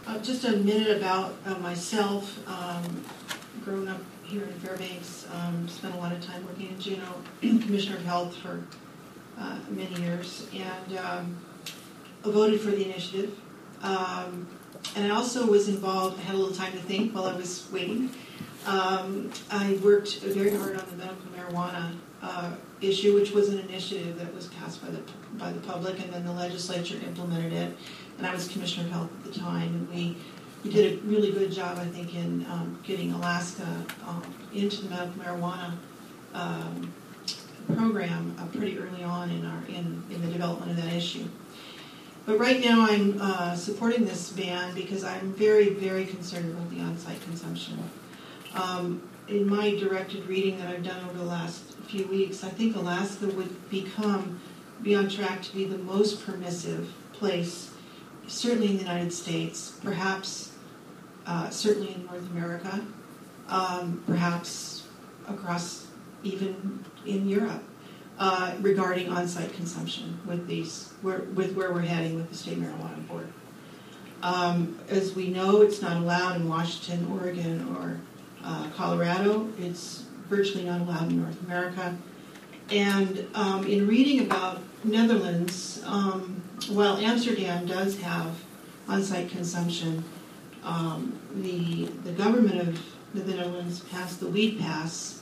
[0.06, 2.38] Uh, just a minute about uh, myself.
[2.48, 3.04] Um,
[3.64, 7.96] grown up here in Fairbanks, um, spent a lot of time working in Juneau, Commissioner
[7.96, 8.62] of Health for
[9.38, 11.36] uh, many years, and um,
[12.22, 13.36] voted for the initiative.
[13.82, 14.46] Um,
[14.94, 17.68] and I also was involved, I had a little time to think while I was
[17.72, 18.10] waiting.
[18.66, 24.18] Um, I worked very hard on the medical marijuana uh, issue, which was an initiative
[24.18, 25.00] that was passed by the
[25.34, 27.76] by the public, and then the legislature implemented it.
[28.18, 30.16] And I was commissioner of health at the time, and we
[30.64, 34.22] we did a really good job, I think, in um, getting Alaska um,
[34.52, 35.74] into the medical marijuana
[36.34, 36.92] um,
[37.74, 41.26] program uh, pretty early on in our in, in the development of that issue.
[42.26, 46.80] But right now, I'm uh, supporting this ban because I'm very, very concerned about the
[46.80, 47.78] on-site consumption.
[48.52, 52.74] Um, in my directed reading that I've done over the last few weeks, I think
[52.74, 54.40] Alaska would become
[54.82, 57.70] be on track to be the most permissive place,
[58.26, 60.52] certainly in the United States, perhaps
[61.26, 62.84] uh, certainly in North America,
[63.48, 64.86] um, perhaps
[65.28, 65.86] across
[66.22, 67.62] even in Europe.
[68.18, 73.06] Uh, regarding on-site consumption with these, where, with where we're heading with the state marijuana
[73.06, 73.30] board.
[74.22, 78.00] Um, as we know, it's not allowed in Washington, Oregon, or
[78.42, 79.50] uh, Colorado.
[79.58, 81.94] It's virtually not allowed in North America.
[82.70, 88.42] And um, in reading about Netherlands, um, while Amsterdam does have
[88.88, 90.02] on-site consumption,
[90.64, 95.15] um, the the government of the Netherlands passed the Weed Pass,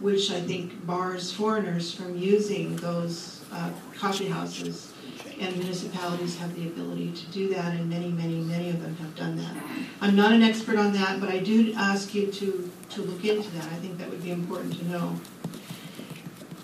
[0.00, 4.92] which I think bars foreigners from using those uh, coffee houses.
[5.40, 9.14] And municipalities have the ability to do that, and many, many, many of them have
[9.14, 9.56] done that.
[10.00, 13.48] I'm not an expert on that, but I do ask you to, to look into
[13.50, 13.64] that.
[13.66, 15.16] I think that would be important to know.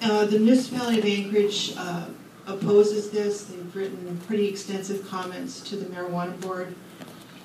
[0.02, 2.06] Uh, the municipality of Anchorage uh,
[2.46, 3.44] opposes this.
[3.44, 6.74] They've written pretty extensive comments to the marijuana board.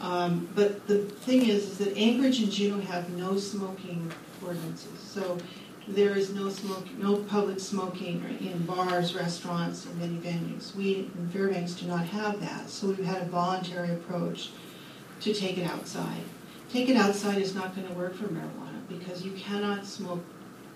[0.02, 4.12] Um, but the thing is, is that Anchorage and Juneau have no smoking
[4.44, 5.00] ordinances.
[5.00, 5.38] So
[5.90, 10.76] there is no smoke, no public smoking in bars, restaurants, and many venues.
[10.76, 14.52] We in Fairbanks do not have that, so we've had a voluntary approach
[15.22, 16.22] to take it outside.
[16.72, 20.24] Take it outside is not going to work for marijuana because you cannot smoke,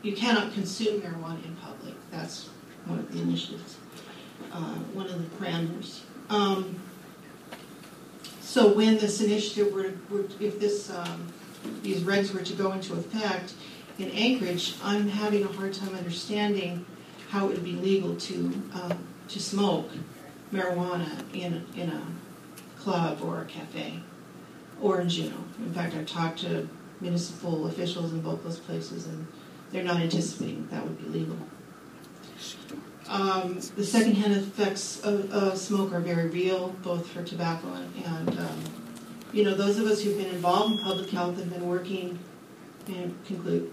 [0.01, 1.93] you cannot consume marijuana in public.
[2.09, 2.49] That's
[2.85, 3.77] one of the initiatives,
[4.51, 6.01] uh, one of the parameters.
[6.29, 6.81] Um,
[8.41, 11.31] so when this initiative were, were if this um,
[11.83, 13.53] these regs were to go into effect
[13.99, 16.85] in Anchorage, I'm having a hard time understanding
[17.29, 18.95] how it would be legal to uh,
[19.29, 19.89] to smoke
[20.51, 22.01] marijuana in in a
[22.79, 23.99] club or a cafe
[24.81, 25.43] or in Juneau.
[25.59, 26.67] In fact, I've talked to
[26.99, 29.27] municipal officials in both those places, and
[29.71, 31.37] they're not anticipating that, would be legal.
[33.07, 38.39] Um, the secondhand effects of, of smoke are very real, both for tobacco and, and
[38.39, 38.63] um,
[39.33, 42.19] you know, those of us who've been involved in public health and been working,
[42.87, 43.71] and conclude,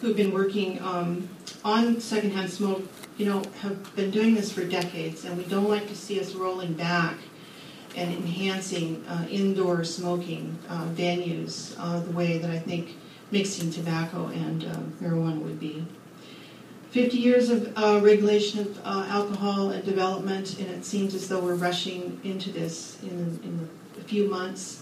[0.00, 1.28] who've been working um,
[1.64, 2.82] on secondhand smoke,
[3.16, 6.34] you know, have been doing this for decades, and we don't like to see us
[6.34, 7.16] rolling back
[7.96, 12.96] and enhancing uh, indoor smoking uh, venues uh, the way that I think
[13.30, 15.84] mixing tobacco and um, marijuana would be.
[16.90, 21.40] 50 years of uh, regulation of uh, alcohol and development, and it seems as though
[21.40, 23.68] we're rushing into this in, in
[23.98, 24.77] a few months.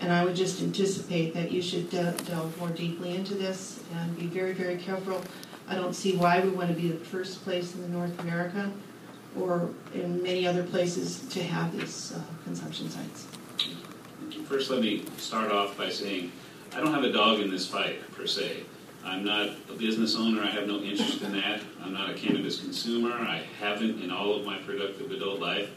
[0.00, 4.16] And I would just anticipate that you should de- delve more deeply into this and
[4.18, 5.22] be very, very careful.
[5.68, 8.70] I don't see why we want to be the first place in the North America
[9.38, 13.26] or in many other places to have these uh, consumption sites.
[14.46, 16.30] First, let me start off by saying
[16.74, 18.64] I don't have a dog in this fight, per se.
[19.04, 20.42] I'm not a business owner.
[20.42, 21.60] I have no interest in that.
[21.82, 23.12] I'm not a cannabis consumer.
[23.12, 25.70] I haven't in all of my productive adult life.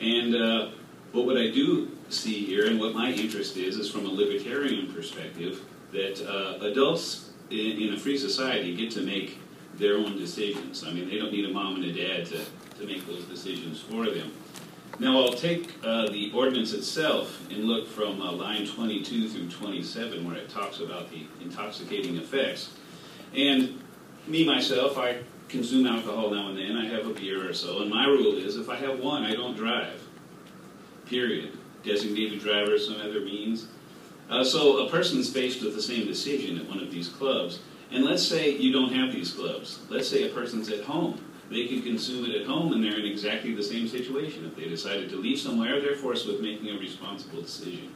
[0.00, 0.70] And uh,
[1.14, 4.92] but what I do see here, and what my interest is, is from a libertarian
[4.92, 5.62] perspective,
[5.92, 9.38] that uh, adults in, in, a free society get to make
[9.76, 10.84] their own decisions.
[10.84, 12.40] I mean, they don't need a mom and a dad to,
[12.80, 14.32] to make those decisions for them.
[14.98, 20.24] Now, I'll take uh, the ordinance itself and look from uh, line 22 through 27,
[20.24, 22.70] where it talks about the intoxicating effects.
[23.36, 23.80] And
[24.26, 26.76] me, myself, I consume alcohol now and then.
[26.76, 27.82] I have a beer or so.
[27.82, 30.03] And my rule is if I have one, I don't drive.
[31.06, 31.56] Period.
[31.82, 33.68] Designated driver, some other means.
[34.30, 37.60] Uh, so a person's faced with the same decision at one of these clubs.
[37.90, 39.80] And let's say you don't have these clubs.
[39.90, 43.06] Let's say a person's at home they can consume it at home and they're in
[43.06, 44.44] exactly the same situation.
[44.46, 47.94] If they decided to leave somewhere, they're forced with making a responsible decision.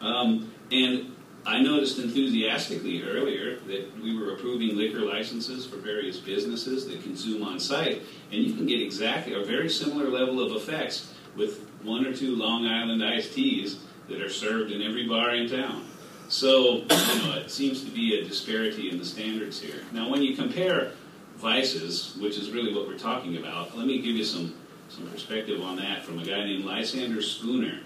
[0.00, 1.14] Um, and
[1.44, 7.42] I noticed enthusiastically earlier that we were approving liquor licenses for various businesses that consume
[7.42, 12.06] on site, and you can get exactly a very similar level of effects with one
[12.06, 15.86] or two Long Island iced teas that are served in every bar in town.
[16.28, 19.82] So, you know, it seems to be a disparity in the standards here.
[19.92, 20.92] Now, when you compare
[21.36, 24.54] vices, which is really what we're talking about, let me give you some,
[24.88, 27.80] some perspective on that from a guy named Lysander Spooner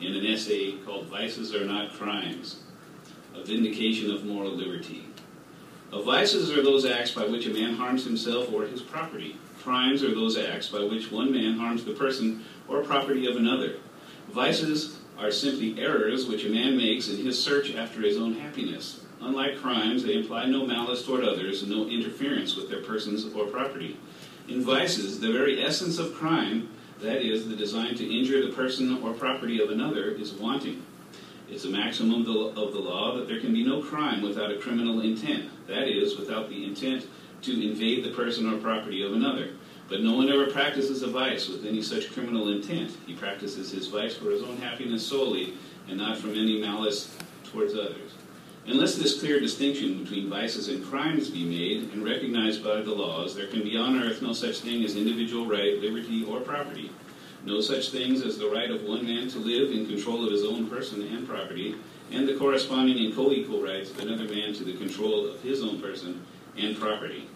[0.00, 2.62] in an essay called Vices Are Not Crimes
[3.34, 5.06] A Vindication of Moral Liberty.
[5.92, 9.36] Uh, vices are those acts by which a man harms himself or his property.
[9.60, 13.74] Crimes are those acts by which one man harms the person or property of another.
[14.30, 19.04] Vices are simply errors which a man makes in his search after his own happiness.
[19.20, 23.46] Unlike crimes, they imply no malice toward others and no interference with their persons or
[23.46, 23.98] property.
[24.48, 29.02] In vices, the very essence of crime, that is, the design to injure the person
[29.02, 30.82] or property of another, is wanting.
[31.50, 34.52] It's a maximum of the, of the law that there can be no crime without
[34.52, 37.06] a criminal intent, that is, without the intent
[37.42, 39.50] to invade the person or property of another.
[39.90, 42.96] But no one ever practices a vice with any such criminal intent.
[43.08, 45.54] He practices his vice for his own happiness solely
[45.88, 48.12] and not from any malice towards others.
[48.66, 53.34] Unless this clear distinction between vices and crimes be made and recognized by the laws,
[53.34, 56.92] there can be on earth no such thing as individual right, liberty, or property.
[57.44, 60.44] No such things as the right of one man to live in control of his
[60.44, 61.74] own person and property,
[62.12, 65.64] and the corresponding and co equal rights of another man to the control of his
[65.64, 66.20] own person
[66.56, 67.26] and property.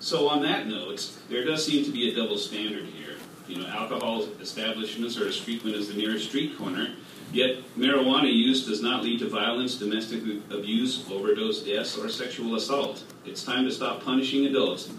[0.00, 3.16] So, on that note, there does seem to be a double standard here.
[3.48, 6.94] You know, alcohol establishments are as frequent as the nearest street corner,
[7.34, 10.22] Yet, marijuana use does not lead to violence, domestic
[10.52, 13.02] abuse, overdose deaths, or sexual assault.
[13.26, 14.90] It's time to stop punishing adults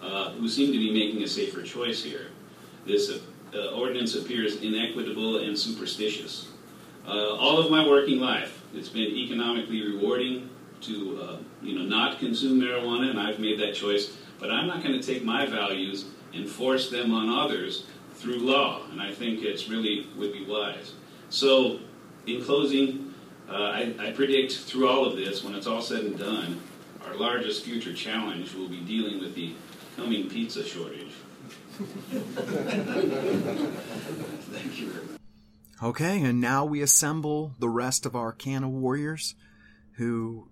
[0.00, 2.28] uh, who seem to be making a safer choice here.
[2.86, 3.10] This
[3.54, 6.48] uh, ordinance appears inequitable and superstitious.
[7.06, 10.48] Uh, all of my working life, it's been economically rewarding
[10.80, 14.16] to uh, you know not consume marijuana, and I've made that choice.
[14.42, 18.82] But I'm not going to take my values and force them on others through law,
[18.90, 20.94] and I think it's really would be wise.
[21.30, 21.78] So,
[22.26, 23.14] in closing,
[23.48, 26.60] uh, I, I predict through all of this, when it's all said and done,
[27.06, 29.54] our largest future challenge will be dealing with the
[29.96, 31.12] coming pizza shortage.
[34.50, 35.18] Thank you.
[35.80, 39.36] Okay, and now we assemble the rest of our can of warriors
[39.98, 40.48] who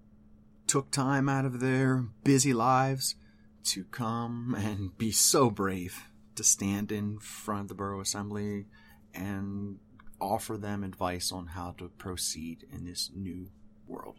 [0.68, 3.16] took time out of their busy lives
[3.64, 6.04] to come and be so brave
[6.36, 8.66] to stand in front of the borough assembly
[9.14, 9.78] and
[10.20, 13.50] offer them advice on how to proceed in this new
[13.86, 14.16] world.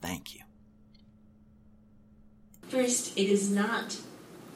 [0.00, 0.40] Thank you.
[2.68, 4.00] First, it is not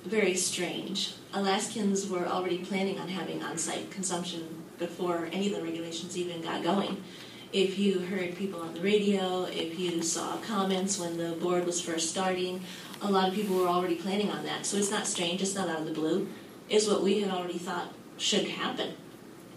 [0.05, 1.15] very strange.
[1.33, 6.41] Alaskans were already planning on having on site consumption before any of the regulations even
[6.41, 7.03] got going.
[7.53, 11.81] if you heard people on the radio, if you saw comments when the board was
[11.81, 12.63] first starting,
[13.03, 14.67] a lot of people were already planning on that.
[14.67, 16.29] So it's not strange, it's not out of the blue.
[16.69, 18.95] It's what we had already thought should happen.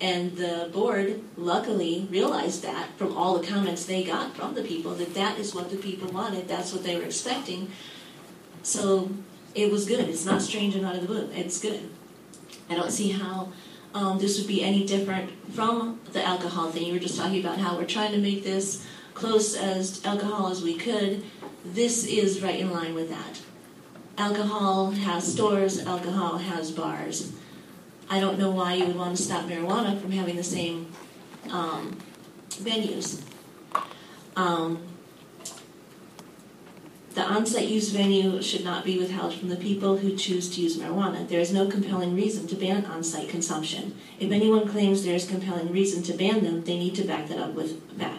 [0.01, 4.95] And the board luckily realized that from all the comments they got from the people
[4.95, 7.71] that that is what the people wanted, that's what they were expecting.
[8.63, 9.11] So
[9.55, 10.09] it was good.
[10.09, 11.29] It's not strange and out of the blue.
[11.33, 11.89] It's good.
[12.69, 13.51] I don't see how
[13.93, 16.85] um, this would be any different from the alcohol thing.
[16.85, 20.63] You were just talking about how we're trying to make this close as alcohol as
[20.63, 21.23] we could.
[21.65, 23.41] This is right in line with that.
[24.17, 27.31] Alcohol has stores, alcohol has bars.
[28.09, 30.91] I don't know why you would want to stop marijuana from having the same
[31.49, 31.97] um,
[32.49, 33.21] venues.
[34.35, 34.83] Um,
[37.13, 40.77] the on-site use venue should not be withheld from the people who choose to use
[40.77, 41.27] marijuana.
[41.27, 43.95] There is no compelling reason to ban on-site consumption.
[44.19, 47.37] If anyone claims there is compelling reason to ban them, they need to back that
[47.37, 48.12] up with facts.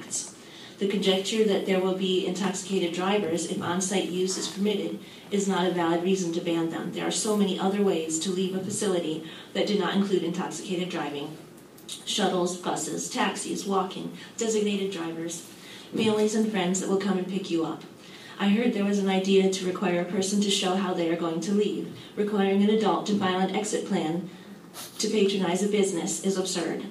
[0.79, 4.99] The conjecture that there will be intoxicated drivers if on-site use is permitted
[5.31, 6.93] is not a valid reason to ban them.
[6.93, 10.89] There are so many other ways to leave a facility that do not include intoxicated
[10.89, 11.37] driving.
[11.87, 15.47] Shuttles, buses, taxis, walking, designated drivers,
[15.95, 17.85] families and friends that will come and pick you up.
[18.39, 21.17] I heard there was an idea to require a person to show how they are
[21.17, 21.97] going to leave.
[22.17, 24.29] Requiring an adult to file an exit plan
[24.99, 26.85] to patronize a business is absurd.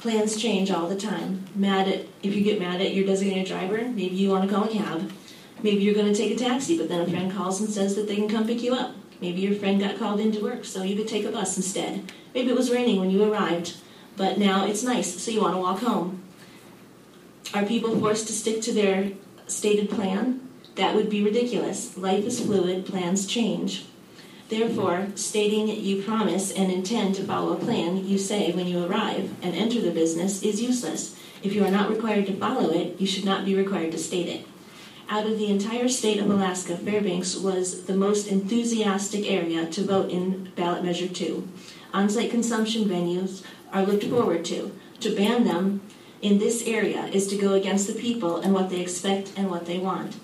[0.00, 1.44] Plans change all the time.
[1.56, 4.64] Mad at if you get mad at your designated driver, maybe you want to call
[4.64, 5.10] a cab.
[5.60, 8.06] Maybe you're going to take a taxi, but then a friend calls and says that
[8.06, 8.94] they can come pick you up.
[9.20, 12.12] Maybe your friend got called into work, so you could take a bus instead.
[12.32, 13.76] Maybe it was raining when you arrived,
[14.16, 16.22] but now it's nice, so you want to walk home.
[17.52, 19.10] Are people forced to stick to their
[19.48, 20.48] stated plan?
[20.76, 21.96] That would be ridiculous.
[21.98, 23.86] Life is fluid, plans change.
[24.48, 29.30] Therefore, stating you promise and intend to follow a plan you say when you arrive
[29.42, 31.14] and enter the business is useless.
[31.42, 34.26] If you are not required to follow it, you should not be required to state
[34.26, 34.46] it.
[35.10, 40.10] Out of the entire state of Alaska, Fairbanks was the most enthusiastic area to vote
[40.10, 41.46] in ballot measure 2.
[41.92, 44.72] On site consumption venues are looked forward to.
[45.00, 45.82] To ban them
[46.22, 49.66] in this area is to go against the people and what they expect and what
[49.66, 50.16] they want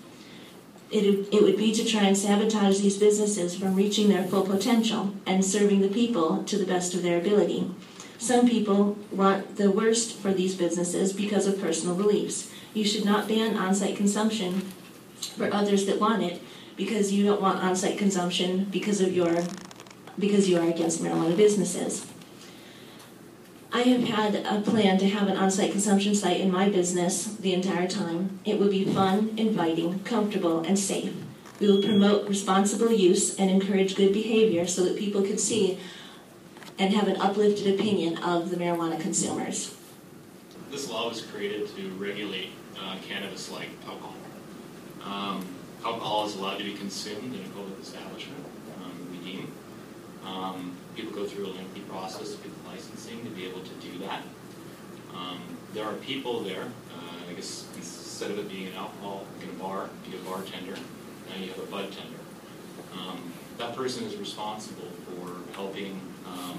[0.94, 5.12] it, it would be to try and sabotage these businesses from reaching their full potential
[5.26, 7.68] and serving the people to the best of their ability.
[8.18, 12.48] Some people want the worst for these businesses because of personal beliefs.
[12.74, 14.60] You should not ban on site consumption
[15.36, 16.40] for others that want it
[16.76, 19.42] because you don't want on site consumption because of your
[20.16, 22.06] because you are against marijuana businesses.
[23.74, 27.24] I have had a plan to have an on site consumption site in my business
[27.24, 28.38] the entire time.
[28.44, 31.12] It will be fun, inviting, comfortable, and safe.
[31.58, 35.80] We will promote responsible use and encourage good behavior so that people can see
[36.78, 39.76] and have an uplifted opinion of the marijuana consumers.
[40.70, 42.50] This law was created to regulate
[42.80, 44.14] uh, cannabis like alcohol.
[45.02, 45.44] Um,
[45.84, 48.44] alcohol is allowed to be consumed in a public establishment,
[48.84, 49.52] um, we deem.
[50.26, 54.22] Um, people go through a lengthy process the licensing to be able to do that.
[55.14, 55.40] Um,
[55.74, 59.52] there are people there, uh, I guess instead of it being an alcohol, in a
[59.52, 60.76] bar, you get a bartender,
[61.28, 62.18] now you have a bud tender.
[62.92, 66.58] Um, that person is responsible for helping um,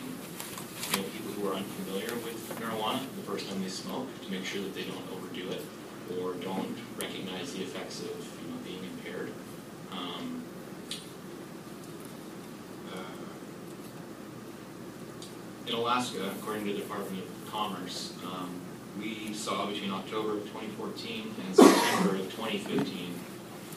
[0.91, 4.45] you know, people who are unfamiliar with marijuana the first time they smoke to make
[4.45, 5.61] sure that they don't overdo it
[6.17, 9.31] or don't recognize the effects of you know, being impaired.
[9.91, 10.43] Um,
[15.67, 18.59] in Alaska, according to the Department of Commerce, um,
[18.99, 23.15] we saw between October of 2014 and September of 2015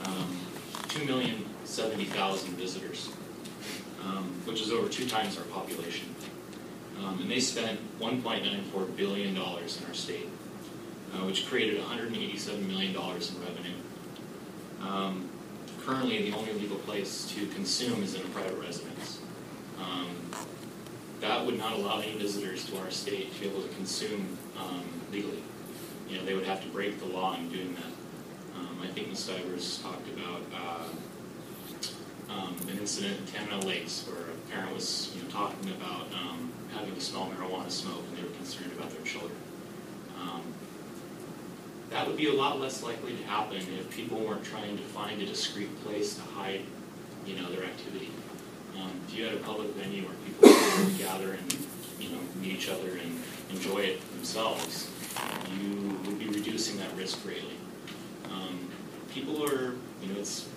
[0.04, 0.36] um,
[0.88, 3.10] 2,070,000 visitors,
[4.02, 6.12] um, which is over two times our population.
[6.98, 10.28] Um, and they spent $1.94 billion in our state,
[11.14, 13.78] uh, which created $187 million in revenue.
[14.82, 15.28] Um,
[15.86, 19.20] currently, the only legal place to consume is in a private residence.
[19.80, 20.08] Um,
[21.20, 24.84] that would not allow any visitors to our state to be able to consume um,
[25.10, 25.42] legally.
[26.08, 28.58] You know, they would have to break the law in doing that.
[28.58, 29.18] Um, I think Ms.
[29.20, 35.22] Stivers talked about uh, um, an incident in Tamino Lakes where a parent was you
[35.22, 39.04] know, talking about um, having to smell marijuana smoke and they were concerned about their
[39.04, 39.38] children.
[40.20, 40.42] Um,
[41.90, 45.20] that would be a lot less likely to happen if people weren't trying to find
[45.22, 46.62] a discreet place to hide,
[47.26, 48.10] you know, their activity.
[48.80, 51.56] Um, if you had a public venue where people could gather and
[51.98, 53.20] you know meet each other and
[53.50, 54.90] enjoy it themselves,
[55.58, 57.56] you would be reducing that risk greatly.
[58.30, 58.68] Um,
[59.12, 60.48] people are, you know, it's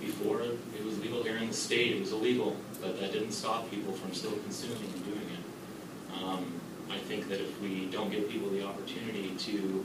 [0.00, 3.70] before it was legal here in the state, it was illegal, but that didn't stop
[3.70, 6.22] people from still consuming and doing it.
[6.22, 9.84] Um, I think that if we don't give people the opportunity to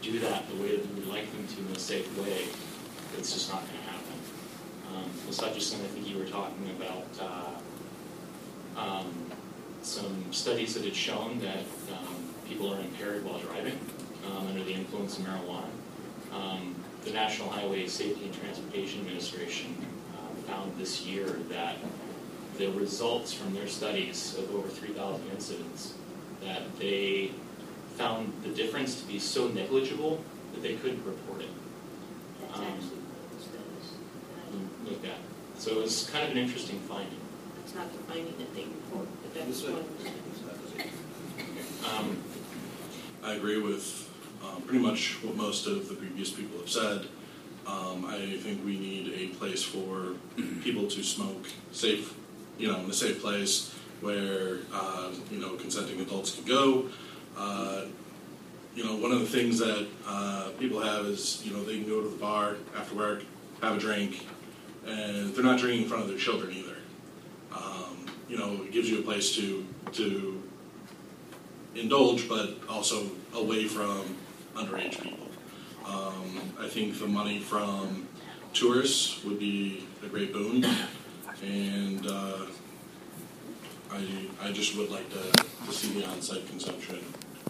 [0.00, 2.46] do that the way that we would like them to in a safe way,
[3.18, 3.87] it's just not going to happen.
[4.94, 5.40] Um, Ms.
[5.40, 9.12] Hutchison, I think you were talking about uh, um,
[9.82, 12.14] some studies that had shown that um,
[12.48, 13.78] people are impaired while driving
[14.26, 15.68] um, under the influence of marijuana.
[16.32, 16.74] Um,
[17.04, 19.74] the National Highway Safety and Transportation Administration
[20.14, 21.76] uh, found this year that
[22.58, 25.94] the results from their studies of over 3,000 incidents
[26.42, 27.30] that they
[27.96, 30.22] found the difference to be so negligible
[30.54, 31.48] that they couldn't report it.
[32.52, 34.90] Um, actually what this does.
[34.90, 35.18] Look at.
[35.58, 37.18] So it was kind of an interesting finding.
[37.64, 39.84] It's not the finding that they report, but that's one.
[41.84, 42.18] Um,
[43.24, 44.08] I agree with
[44.42, 47.06] um, pretty much what most of the previous people have said.
[47.66, 50.14] Um, I think we need a place for
[50.62, 52.14] people to smoke safe,
[52.56, 56.86] you know, in a safe place where uh, you know consenting adults can go.
[57.36, 57.86] Uh,
[58.76, 61.88] you know, one of the things that uh, people have is you know they can
[61.88, 63.24] go to the bar after work,
[63.60, 64.24] have a drink,
[64.88, 66.76] and they're not drinking in front of their children either.
[67.54, 70.42] Um, you know, it gives you a place to to
[71.74, 74.16] indulge, but also away from
[74.54, 75.28] underage people.
[75.86, 78.08] Um, I think the money from
[78.52, 80.66] tourists would be a great boon,
[81.42, 82.46] and uh,
[83.90, 84.06] I,
[84.42, 86.98] I just would like to, to see the on-site consumption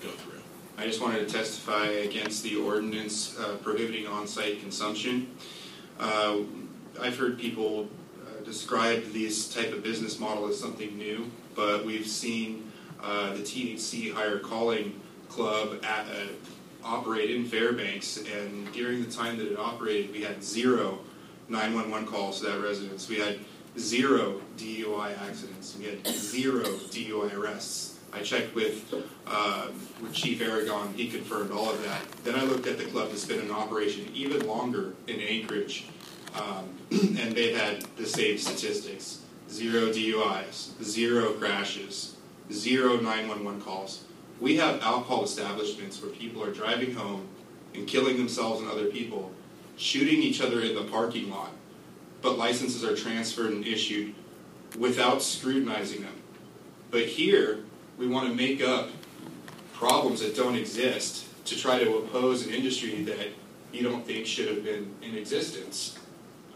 [0.00, 0.40] go through.
[0.76, 5.34] I just wanted to testify against the ordinance uh, prohibiting on-site consumption.
[5.98, 6.38] Uh,
[7.00, 7.88] I've heard people
[8.20, 12.70] uh, describe this type of business model as something new, but we've seen
[13.02, 16.26] uh, the THC Higher Calling Club at, uh,
[16.84, 20.98] operate in Fairbanks, and during the time that it operated, we had zero
[21.48, 23.08] 911 calls to that residence.
[23.08, 23.38] We had
[23.78, 25.76] zero DUI accidents.
[25.78, 27.98] We had zero DUI arrests.
[28.12, 28.94] I checked with,
[29.26, 29.68] uh,
[30.02, 30.94] with Chief Aragon.
[30.94, 32.00] He confirmed all of that.
[32.24, 35.86] Then I looked at the club that's been in operation even longer in Anchorage,
[36.34, 39.20] um, and they've had the same statistics:
[39.50, 42.16] zero DUIs, zero crashes,
[42.52, 44.04] zero 911 calls.
[44.40, 47.26] We have alcohol establishments where people are driving home
[47.74, 49.32] and killing themselves and other people,
[49.76, 51.50] shooting each other in the parking lot,
[52.22, 54.14] but licenses are transferred and issued
[54.78, 56.14] without scrutinizing them.
[56.90, 57.60] But here,
[57.98, 58.90] we want to make up
[59.74, 63.28] problems that don't exist to try to oppose an industry that
[63.72, 65.98] you don't think should have been in existence.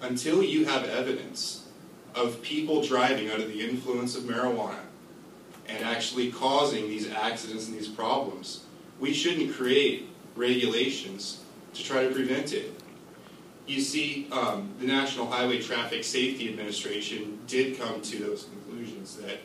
[0.02, 1.68] Until you have evidence
[2.16, 4.80] of people driving under the influence of marijuana
[5.68, 8.64] and actually causing these accidents and these problems,
[8.98, 11.44] we shouldn't create regulations
[11.74, 12.74] to try to prevent it.
[13.68, 19.38] You see, um, the National Highway Traffic Safety Administration did come to those conclusions that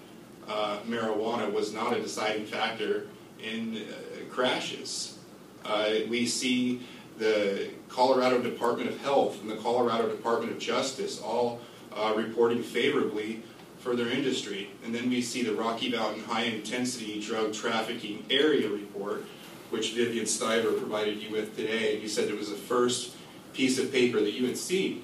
[0.48, 3.06] uh, marijuana was not a deciding factor
[3.40, 5.20] in uh, crashes.
[5.64, 6.82] Uh, we see
[7.18, 11.60] the Colorado Department of Health and the Colorado Department of Justice all
[11.96, 13.44] uh, reporting favorably
[13.80, 14.70] for their industry.
[14.84, 19.26] And then we see the Rocky Mountain High Intensity Drug Trafficking Area Report,
[19.70, 22.00] which Vivian Stiver provided you with today.
[22.00, 23.16] You said it was the first
[23.54, 25.04] piece of paper that you had seen.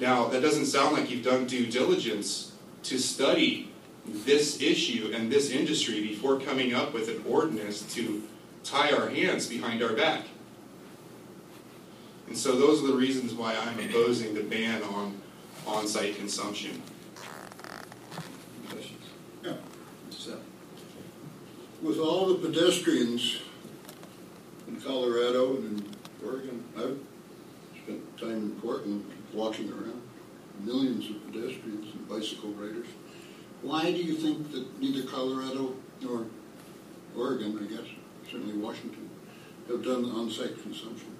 [0.00, 2.52] Now, that doesn't sound like you've done due diligence
[2.84, 3.72] to study
[4.06, 8.22] this issue and this industry before coming up with an ordinance to
[8.62, 10.24] tie our hands behind our back.
[12.28, 15.20] And so those are the reasons why I'm opposing the ban on
[15.66, 16.82] on-site consumption.
[19.42, 19.54] Yeah.
[20.10, 20.38] So,
[21.82, 23.40] with all the pedestrians
[24.66, 26.98] in Colorado and in Oregon, I've
[27.82, 30.02] spent time in Portland walking around,
[30.60, 32.88] millions of pedestrians and bicycle riders.
[33.62, 36.26] Why do you think that neither Colorado nor
[37.16, 37.88] Oregon, I guess,
[38.30, 39.08] certainly Washington,
[39.68, 41.17] have done on-site consumption?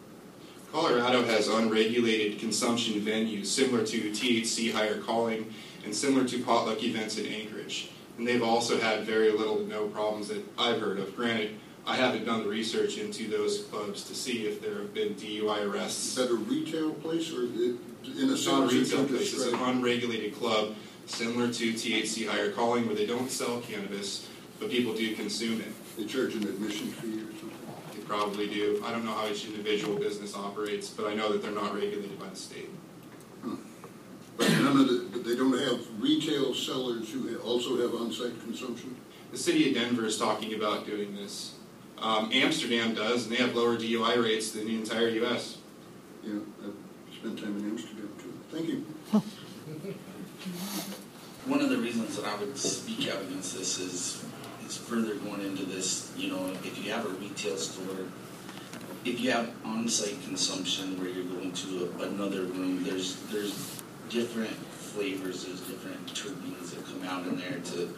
[0.73, 5.53] Colorado has unregulated consumption venues similar to THC higher calling
[5.85, 7.91] and similar to potluck events in Anchorage.
[8.19, 11.17] And they've also had very little to no problems that I've heard of.
[11.17, 11.57] Granted,
[11.87, 15.61] I haven't done the research into those clubs to see if there have been DUI
[15.61, 16.15] Is arrests.
[16.17, 20.35] that a retail place or in a It's not a retail place, it's an unregulated
[20.35, 20.75] club
[21.07, 24.29] similar to THC higher calling where they don't sell cannabis,
[24.61, 25.97] but people do consume it.
[25.97, 27.27] They charge an admission fee or something?
[27.27, 27.28] They
[28.09, 28.83] probably do.
[28.85, 32.19] I don't know how each individual business operates, but I know that they're not regulated
[32.19, 32.71] by the state.
[34.39, 38.97] But none of the, but they don't have retail sellers who also have on-site consumption?
[39.33, 41.57] The city of Denver is talking about doing this.
[41.99, 45.59] Um, Amsterdam does, and they have lower DUI rates than the entire U.S.
[46.23, 46.75] Yeah, I've
[47.15, 48.33] spent time in Amsterdam too.
[48.51, 48.87] Thank you.
[51.47, 54.25] One of the reasons that I would speak out against this is is
[54.77, 56.13] further going into this.
[56.17, 58.07] You know, if you have a retail store,
[59.05, 64.57] if you have on-site consumption where you're going to a, another room, there's there's different
[64.99, 67.89] flavors, there's different terpenes that come out in there to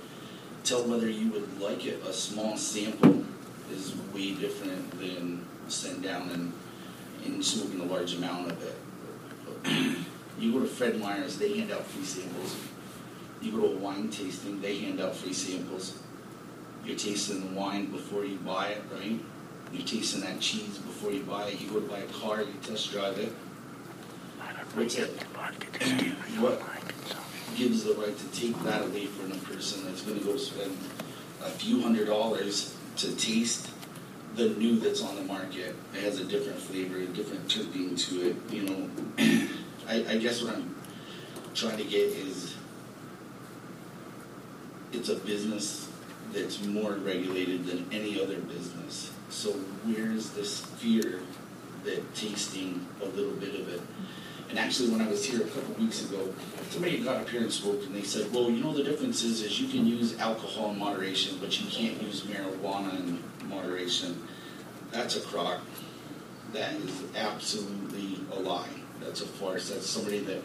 [0.65, 2.03] tell whether you would like it.
[2.05, 3.25] A small sample
[3.73, 6.53] is way different than sitting down and,
[7.25, 9.97] and smoking a large amount of it.
[10.39, 12.57] you go to Fred Meyer's, they hand out free samples.
[13.41, 15.99] You go to a wine tasting, they hand out free samples.
[16.85, 19.21] You're tasting the wine before you buy it, right?
[19.73, 21.61] You're tasting that cheese before you buy it.
[21.61, 23.33] You go to buy a car, you test drive it.
[24.75, 25.11] What's it?
[26.39, 26.63] What
[27.57, 30.77] gives the right to take that away from a person that's going to go spend
[31.43, 33.71] a few hundred dollars to taste
[34.37, 35.75] the new that's on the market?
[35.95, 38.37] It has a different flavor, a different terpene to it.
[38.51, 38.91] You know,
[39.89, 40.75] I, I guess what I'm
[41.55, 42.57] trying to get is
[44.93, 45.90] it's a business
[46.33, 49.13] that's more regulated than any other business.
[49.29, 49.53] So
[49.85, 51.21] where's this fear
[51.85, 53.81] that tasting a little bit of it?
[54.51, 56.29] And actually, when I was here a couple weeks ago,
[56.71, 59.43] somebody got up here and spoke, and they said, "Well, you know, the difference is,
[59.43, 64.27] is you can use alcohol in moderation, but you can't use marijuana in moderation."
[64.91, 65.61] That's a crock.
[66.53, 68.67] That is absolutely a lie.
[69.01, 69.71] That's a farce.
[69.71, 70.43] That's somebody that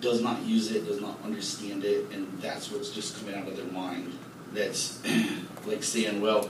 [0.00, 3.56] does not use it, does not understand it, and that's what's just coming out of
[3.56, 4.16] their mind.
[4.54, 5.02] That's
[5.66, 6.48] like saying, well,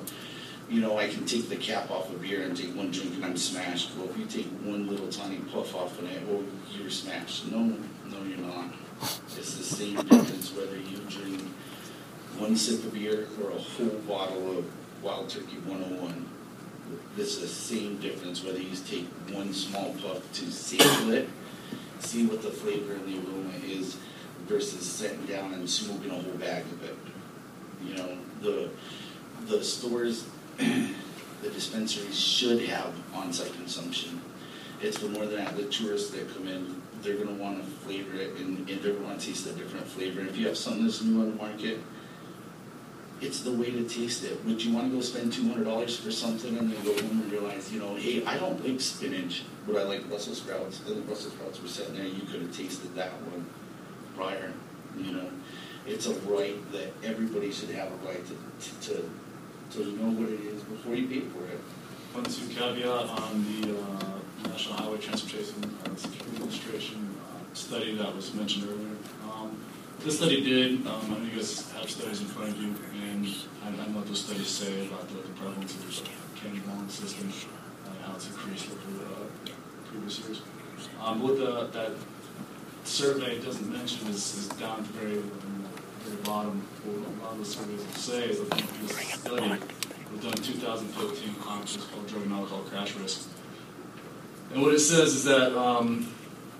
[0.68, 3.24] you know, I can take the cap off a beer and take one drink and
[3.24, 3.90] I'm smashed.
[3.96, 7.50] Well, if you take one little tiny puff off of it, well, you're smashed.
[7.50, 8.72] No, no, you're not.
[9.02, 11.42] It's the same difference whether you drink
[12.38, 14.64] one sip of beer or a whole bottle of
[15.02, 16.26] Wild Turkey 101.
[17.16, 21.28] It's the same difference whether you take one small puff to sample it,
[22.00, 23.96] see what the flavor and the aroma is,
[24.46, 26.96] versus sitting down and smoking a whole bag of it.
[27.86, 28.70] You know, the
[29.46, 30.26] the stores,
[30.56, 34.20] the dispensaries should have on-site consumption.
[34.80, 35.56] It's for more than that.
[35.56, 38.94] The tourists that come in, they're going to want to flavor it, and, and they're
[38.94, 40.20] to want to taste a different flavor.
[40.20, 41.78] And if you have something that's new on the market,
[43.20, 44.44] it's the way to taste it.
[44.44, 47.22] Would you want to go spend two hundred dollars for something and then go home
[47.22, 50.80] and realize, you know, hey, I don't like spinach, but I like Brussels sprouts.
[50.86, 52.04] And the Brussels sprouts were sitting there.
[52.04, 53.46] You could have tasted that one
[54.16, 54.52] prior.
[54.98, 55.30] You know,
[55.86, 59.10] it's a right that everybody should have a right to to
[59.72, 61.60] to know what it is before you pay for it.
[62.12, 68.14] One to caveat on the uh, National Highway Transportation uh, Security Administration uh, study that
[68.14, 68.96] was mentioned earlier.
[69.24, 69.58] Um,
[70.00, 73.26] this study did, um, I know you guys have studies in front of you, and
[73.64, 77.32] I, I know what those studies say about the, the prevalence of the candy system
[77.86, 79.50] and how it's increased over uh,
[79.90, 80.42] previous years.
[81.02, 81.92] Um, what the, that
[82.84, 85.22] survey doesn't mention is, is down the very,
[86.04, 86.62] very bottom.
[87.22, 89.48] Lot of the surveys will say is that this study
[90.12, 93.28] was done in 2015 Congress called Drug and Alcohol Crash Risk.
[94.52, 96.12] And what it says is that um,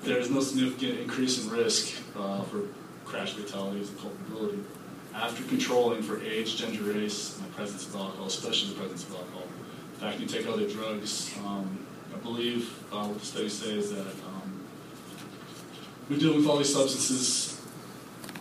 [0.03, 2.63] there is no significant increase in risk uh, for
[3.05, 4.59] crash fatalities and culpability
[5.15, 9.15] after controlling for age, gender, race, and the presence of alcohol, especially the presence of
[9.15, 9.45] alcohol.
[9.95, 11.33] In fact, you take other drugs.
[11.45, 14.65] Um, I believe uh, what the studies say is that um,
[16.09, 17.54] we're dealing with all these substances.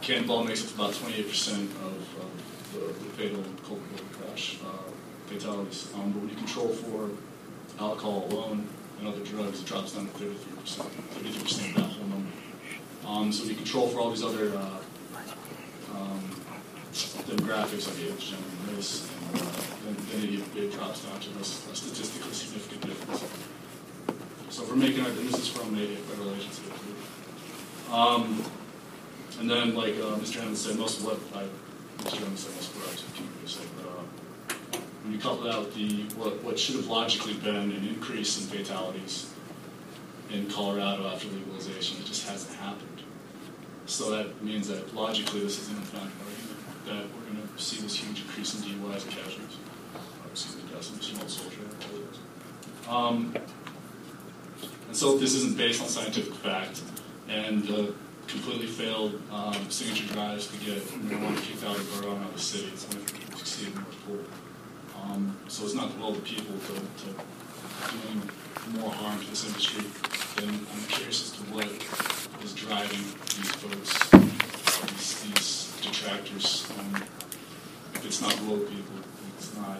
[0.03, 4.91] Cannonball makes up about 28% of, of the, the fatal culpable crash uh,
[5.27, 5.89] fatalities.
[5.95, 7.09] Um, but when you control for
[7.79, 8.67] alcohol alone
[8.99, 10.35] and other drugs, it drops down to 33%.
[10.65, 12.31] 33% of that whole number.
[13.07, 14.79] Um, so we control for all these other uh,
[15.95, 16.19] um,
[16.91, 19.45] demographics like age, gender, and race, and uh,
[19.85, 23.23] then, then it, it, drops down to a, statistically significant difference.
[24.49, 26.63] So if we're making our, this is from a federal agency.
[27.89, 28.43] Um,
[29.39, 30.35] and then, like uh, Mr.
[30.35, 31.45] Hammond said, most of what I,
[32.03, 32.17] Mr.
[32.19, 35.73] Hammond said most of what I can't really say, but uh, when you couple out
[35.73, 39.33] the what, what should have logically been an increase in fatalities
[40.31, 43.03] in Colorado after legalization, it just hasn't happened.
[43.85, 47.81] So that means that logically this is an infinite argument that we're going to see
[47.81, 49.57] this huge increase in DUIs and casualties.
[50.23, 51.59] Obviously, the deaths small soldier.
[52.89, 53.35] Um,
[54.87, 56.81] and so this isn't based on scientific fact,
[57.27, 57.85] and uh,
[58.27, 62.29] completely failed um, signature drives to get marijuana kicked out of the borough and out
[62.29, 62.69] of the city.
[62.73, 63.05] It's only
[63.37, 64.25] succeeded in
[65.03, 67.09] Um, so it's not the will of the people to, to
[67.91, 68.21] doing
[68.79, 69.83] more harm to this industry.
[70.43, 71.67] And I'm curious as to what
[72.43, 73.03] is driving
[73.35, 73.91] these folks,
[74.91, 76.71] these, these detractors.
[76.79, 77.03] Um,
[77.95, 78.95] if it's not the will of people,
[79.37, 79.79] it's not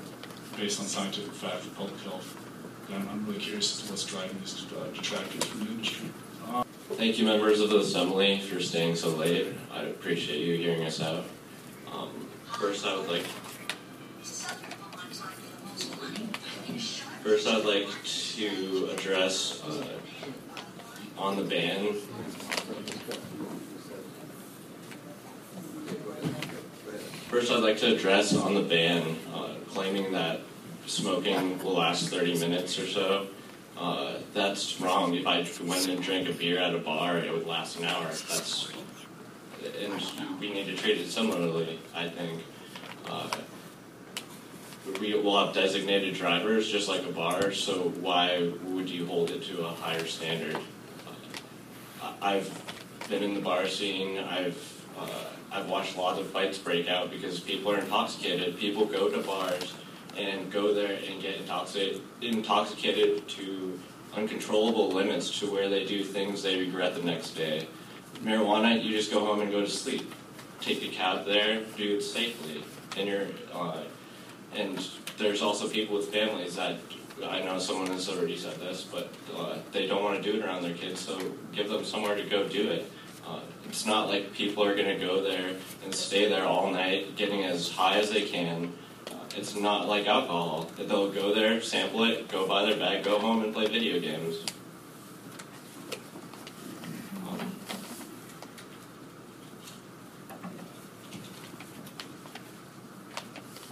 [0.57, 2.37] based on scientific fact or public health,
[2.89, 6.09] then I'm really curious as to what's driving these uh, detractors from the industry.
[6.95, 9.47] Thank you, members of the assembly, for staying so late.
[9.73, 11.25] I appreciate you hearing us out.
[11.91, 12.09] Um,
[12.59, 13.25] first, I would like.
[17.23, 19.87] First, I'd like to address uh,
[21.17, 21.93] on the ban.
[27.27, 30.41] First, I'd like to address on the ban, uh, claiming that
[30.85, 33.27] smoking will last 30 minutes or so.
[33.77, 35.13] Uh, that's wrong.
[35.15, 38.05] If I went and drank a beer at a bar, it would last an hour.
[38.05, 38.71] That's
[39.81, 41.79] and we need to treat it similarly.
[41.95, 42.43] I think
[43.07, 43.29] uh,
[44.99, 47.51] we will have designated drivers just like a bar.
[47.51, 50.57] So why would you hold it to a higher standard?
[52.01, 52.51] Uh, I've
[53.09, 54.19] been in the bar scene.
[54.19, 55.07] I've uh,
[55.51, 58.57] I've watched lots of fights break out because people are intoxicated.
[58.57, 59.73] People go to bars
[60.17, 61.37] and go there and get
[62.21, 63.79] intoxicated, to
[64.15, 67.67] uncontrollable limits to where they do things they regret the next day.
[68.21, 70.13] Marijuana, you just go home and go to sleep.
[70.61, 72.63] Take a cab there, do it safely,
[72.97, 73.27] and you're.
[73.53, 73.83] Uh,
[74.55, 74.87] and
[75.17, 76.77] there's also people with families that
[77.25, 80.45] I know someone has already said this, but uh, they don't want to do it
[80.45, 81.17] around their kids, so
[81.51, 82.91] give them somewhere to go do it.
[83.27, 87.15] Uh, it's not like people are going to go there and stay there all night,
[87.15, 88.73] getting as high as they can.
[89.35, 90.69] It's not like alcohol.
[90.77, 94.43] They'll go there, sample it, go buy their bag, go home, and play video games.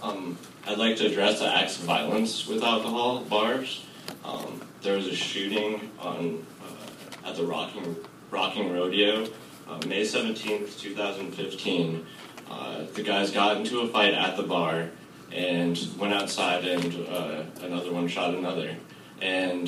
[0.02, 0.36] Um,
[0.66, 3.86] I'd like to address the acts of violence with alcohol bars.
[4.24, 7.96] Um, there was a shooting on uh, at the Rocking
[8.32, 9.28] Rocking Rodeo,
[9.68, 12.04] uh, May seventeenth, two thousand fifteen.
[12.50, 14.90] Uh, the guys got into a fight at the bar
[15.34, 18.76] and went outside, and uh, another one shot another.
[19.20, 19.66] And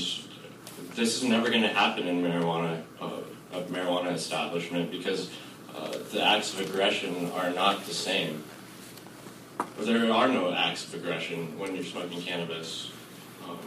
[0.95, 3.21] this is never going to happen in marijuana uh,
[3.55, 5.31] a marijuana establishment because
[5.77, 8.43] uh, the acts of aggression are not the same.
[9.79, 12.91] There are no acts of aggression when you're smoking cannabis.
[13.49, 13.59] Um,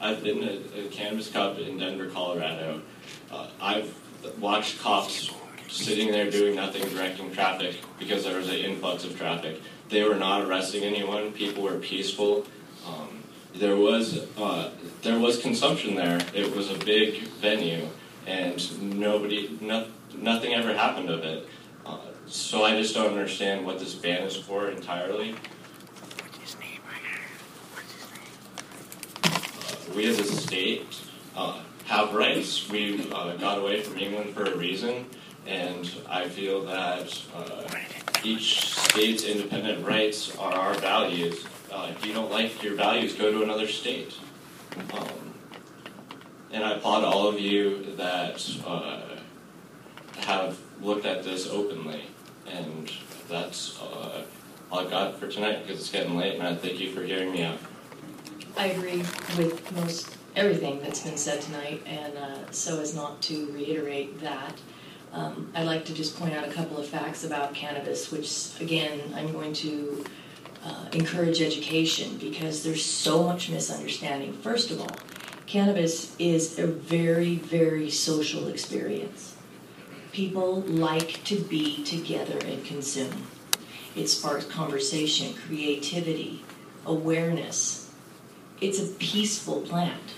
[0.00, 2.82] I've been at a cannabis cup in Denver, Colorado.
[3.30, 3.94] Uh, I've
[4.38, 5.30] watched cops
[5.68, 9.60] sitting there doing nothing, directing traffic because there was an influx of traffic.
[9.92, 11.32] They were not arresting anyone.
[11.32, 12.46] People were peaceful.
[12.86, 13.22] Um,
[13.54, 14.70] there was uh,
[15.02, 16.18] there was consumption there.
[16.34, 17.86] It was a big venue,
[18.26, 21.46] and nobody, no, nothing ever happened of it.
[21.84, 25.32] Uh, so I just don't understand what this ban is for entirely.
[25.32, 26.80] What is name?
[27.74, 28.06] What is
[29.90, 30.86] Uh, we as a state
[31.36, 32.66] uh, have rights.
[32.70, 35.04] We uh, got away from England for a reason,
[35.46, 37.64] and I feel that uh,
[38.24, 41.46] each state's independent rights are our values.
[41.70, 44.14] Uh, if you don't like your values, go to another state.
[44.92, 45.34] Um,
[46.52, 49.00] and I applaud all of you that uh,
[50.18, 52.04] have looked at this openly.
[52.46, 52.92] And
[53.28, 54.24] that's uh,
[54.70, 57.32] all I've got for tonight because it's getting late, and I thank you for hearing
[57.32, 57.58] me out.
[58.56, 58.98] I agree
[59.38, 64.54] with most everything that's been said tonight, and uh, so as not to reiterate that,
[65.12, 69.00] um, I'd like to just point out a couple of facts about cannabis, which, again,
[69.14, 70.04] I'm going to
[70.64, 74.32] uh, encourage education because there's so much misunderstanding.
[74.32, 74.96] First of all,
[75.46, 79.36] cannabis is a very, very social experience.
[80.12, 83.26] People like to be together and consume.
[83.94, 86.42] It sparks conversation, creativity,
[86.86, 87.90] awareness.
[88.60, 90.14] It's a peaceful plant.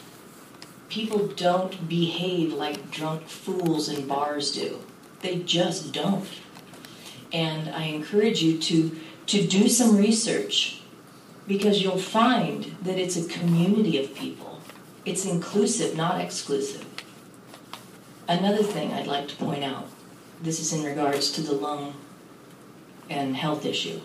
[0.89, 4.84] People don't behave like drunk fools in bars do.
[5.25, 6.29] They just don't.
[7.33, 10.83] And I encourage you to, to do some research
[11.49, 14.61] because you'll find that it's a community of people.
[15.07, 16.85] It's inclusive, not exclusive.
[18.29, 19.89] Another thing I'd like to point out
[20.43, 21.95] this is in regards to the lung
[23.09, 24.03] and health issue.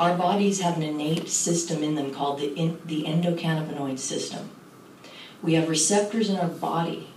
[0.00, 4.50] Our bodies have an innate system in them called the, in, the endocannabinoid system.
[5.40, 7.11] We have receptors in our body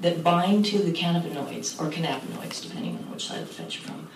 [0.00, 3.84] that bind to the cannabinoids, or cannabinoids, depending on which side of the fence you're
[3.84, 4.08] from,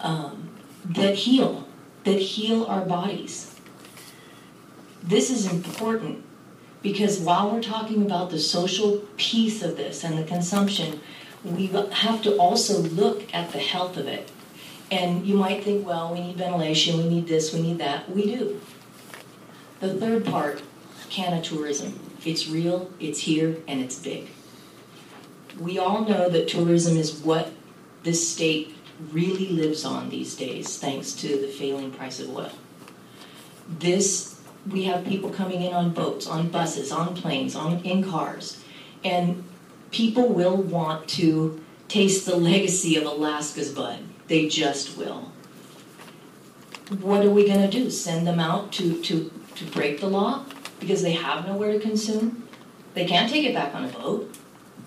[0.00, 0.50] um,
[0.84, 1.66] that heal,
[2.04, 3.54] that heal our bodies.
[5.02, 6.24] This is important
[6.82, 11.00] because while we're talking about the social piece of this and the consumption,
[11.44, 14.30] we have to also look at the health of it.
[14.90, 18.10] And you might think, well, we need ventilation, we need this, we need that.
[18.10, 18.60] We do.
[19.80, 20.62] The third part,
[21.10, 21.98] canna tourism.
[22.24, 24.28] It's real, it's here, and it's big.
[25.58, 27.52] We all know that tourism is what
[28.02, 28.74] this state
[29.12, 32.52] really lives on these days, thanks to the failing price of oil.
[33.68, 34.40] This,
[34.70, 38.62] we have people coming in on boats, on buses, on planes, on in cars,
[39.04, 39.44] and
[39.90, 44.00] people will want to taste the legacy of Alaska's bud.
[44.28, 45.30] They just will.
[47.00, 47.90] What are we going to do?
[47.90, 50.44] Send them out to, to, to break the law
[50.80, 52.46] because they have nowhere to consume?
[52.94, 54.34] They can't take it back on a boat.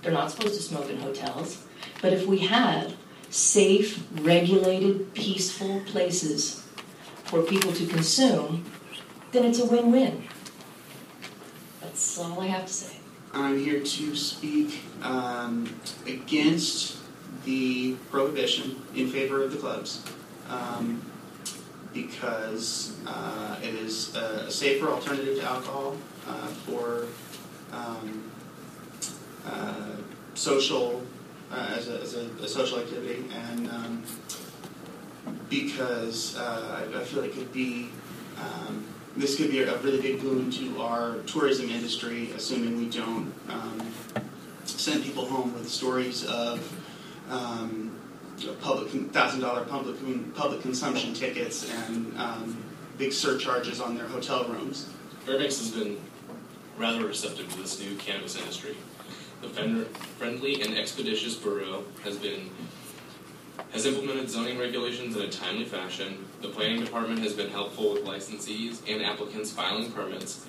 [0.01, 1.65] They're not supposed to smoke in hotels.
[2.01, 2.95] But if we have
[3.29, 6.65] safe, regulated, peaceful places
[7.25, 8.65] for people to consume,
[9.31, 10.23] then it's a win win.
[11.81, 12.97] That's all I have to say.
[13.33, 15.73] I'm here to speak um,
[16.05, 16.97] against
[17.43, 20.03] the prohibition in favor of the clubs
[20.49, 21.01] um,
[21.93, 27.07] because uh, it is a safer alternative to alcohol uh, for
[27.73, 28.26] um,
[30.33, 31.01] social
[31.51, 34.03] uh, as, a, as a, a, social activity and um,
[35.49, 37.89] because uh, I, I, feel it could be
[38.39, 38.85] um,
[39.17, 43.91] this could be a really big boon to our tourism industry, assuming we don't um,
[44.65, 46.59] send people home with stories of
[47.29, 47.99] um,
[48.61, 49.95] public thousand dollar public
[50.35, 52.63] public consumption tickets and um,
[52.97, 54.89] big surcharges on their hotel rooms.
[55.25, 55.99] Fairbanks has been
[56.77, 58.77] rather receptive to this new cannabis industry.
[59.41, 59.85] The
[60.17, 62.49] friendly and expeditious borough has been
[63.71, 66.25] has implemented zoning regulations in a timely fashion.
[66.41, 70.45] The planning department has been helpful with licensees and applicants filing permits.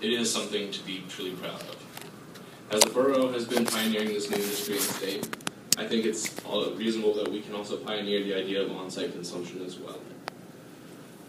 [0.00, 1.76] It is something to be truly proud of.
[2.70, 5.36] As the borough has been pioneering this new industry in the state,
[5.76, 6.34] I think it's
[6.76, 9.98] reasonable that we can also pioneer the idea of on-site consumption as well.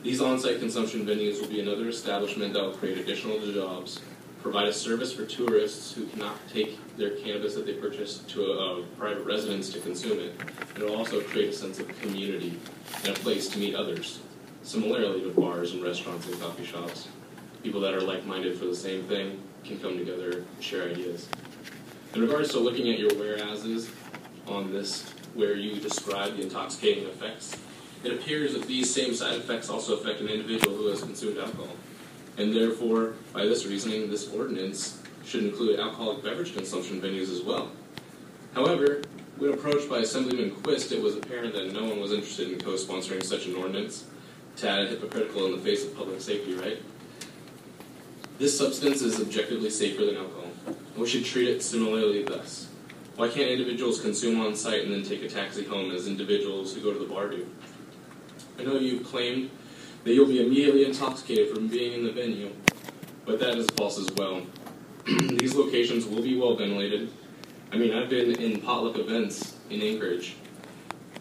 [0.03, 3.99] These on-site consumption venues will be another establishment that will create additional jobs,
[4.41, 8.79] provide a service for tourists who cannot take their cannabis that they purchase to a,
[8.79, 10.33] a private residence to consume it.
[10.75, 12.59] It will also create a sense of community
[13.05, 14.19] and a place to meet others,
[14.63, 17.07] similarly to bars and restaurants and coffee shops.
[17.63, 21.29] People that are like-minded for the same thing can come together and share ideas.
[22.15, 23.89] In regards to looking at your whereases
[24.47, 27.55] on this, where you describe the intoxicating effects,
[28.03, 31.69] it appears that these same side effects also affect an individual who has consumed alcohol.
[32.38, 37.71] And therefore, by this reasoning, this ordinance should include alcoholic beverage consumption venues as well.
[38.55, 39.01] However,
[39.38, 43.23] when approached by Assemblyman Quist, it was apparent that no one was interested in co-sponsoring
[43.23, 44.05] such an ordinance.
[44.55, 46.82] Tad hypocritical in the face of public safety, right?
[48.38, 50.47] This substance is objectively safer than alcohol.
[50.97, 52.67] We should treat it similarly thus.
[53.15, 56.82] Why can't individuals consume on site and then take a taxi home as individuals who
[56.82, 57.47] go to the bar do?
[58.59, 59.49] I know you've claimed
[60.04, 62.52] that you'll be immediately intoxicated from being in the venue,
[63.26, 64.41] but that is false as well.
[65.06, 67.12] These locations will be well ventilated.
[67.72, 70.36] I mean, I've been in potluck events in Anchorage,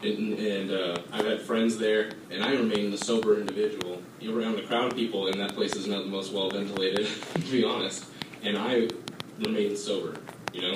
[0.03, 4.03] and, and uh, I've had friends there, and I remain the sober individual.
[4.19, 7.07] You're around a crowd of people, and that place is not the most well ventilated,
[7.35, 8.07] to be honest.
[8.43, 8.89] And I
[9.39, 10.19] remain sober,
[10.53, 10.75] you know?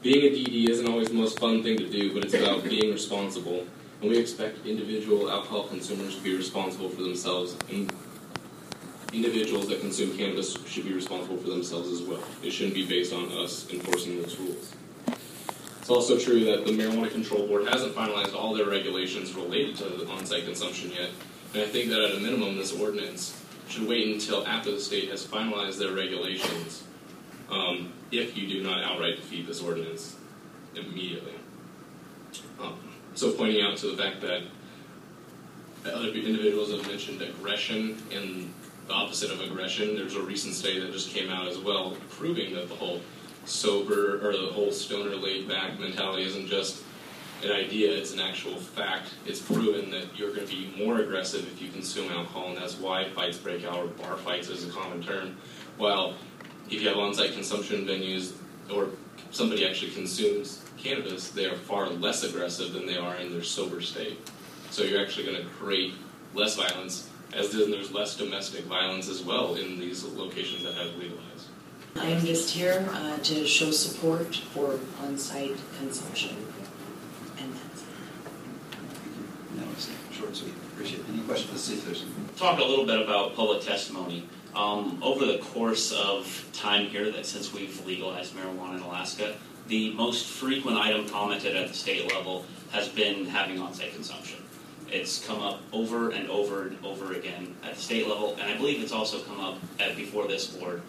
[0.00, 2.92] Being a DD isn't always the most fun thing to do, but it's about being
[2.92, 3.66] responsible.
[4.00, 7.92] And we expect individual alcohol consumers to be responsible for themselves, and
[9.12, 12.22] individuals that consume cannabis should be responsible for themselves as well.
[12.42, 14.74] It shouldn't be based on us enforcing those rules.
[15.80, 20.06] It's also true that the Marijuana Control Board hasn't finalized all their regulations related to
[20.10, 21.10] on-site consumption yet,
[21.54, 25.10] and I think that at a minimum this ordinance should wait until after the state
[25.10, 26.84] has finalized their regulations
[27.50, 30.16] um, if you do not outright defeat this ordinance
[30.74, 31.32] immediately.
[32.60, 32.78] Um,
[33.14, 34.42] so pointing out to the fact that
[35.86, 38.52] other individuals have mentioned aggression and
[38.86, 39.94] the opposite of aggression.
[39.94, 43.00] There's a recent study that just came out as well, proving that the whole
[43.44, 46.82] sober or the whole stoner laid back mentality isn't just
[47.44, 49.14] an idea, it's an actual fact.
[49.24, 52.76] It's proven that you're going to be more aggressive if you consume alcohol, and that's
[52.78, 55.36] why fights break out, or bar fights is a common term.
[55.76, 56.14] While
[56.66, 58.32] if you have on site consumption venues
[58.70, 58.88] or
[59.30, 63.80] somebody actually consumes cannabis, they are far less aggressive than they are in their sober
[63.80, 64.18] state.
[64.70, 65.94] So you're actually going to create
[66.34, 70.94] less violence as then there's less domestic violence as well in these locations that have
[70.96, 71.48] legalized.
[71.96, 76.36] I am just here uh, to show support for on-site consumption.
[77.38, 77.88] And that's it.
[79.56, 80.54] That was short sweet.
[80.72, 81.06] Appreciate it.
[81.12, 81.52] Any questions?
[81.52, 82.04] Let's see if there's
[82.36, 84.28] Talk a little bit about public testimony.
[84.54, 89.34] Um, over the course of time here, that since we've legalized marijuana in Alaska,
[89.68, 94.42] the most frequent item commented at the state level has been having on-site consumption.
[94.90, 98.56] It's come up over and over and over again at the state level, and I
[98.56, 100.80] believe it's also come up at, before this board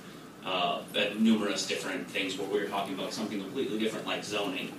[0.46, 4.72] uh, at numerous different things where we were talking about something completely different, like zoning.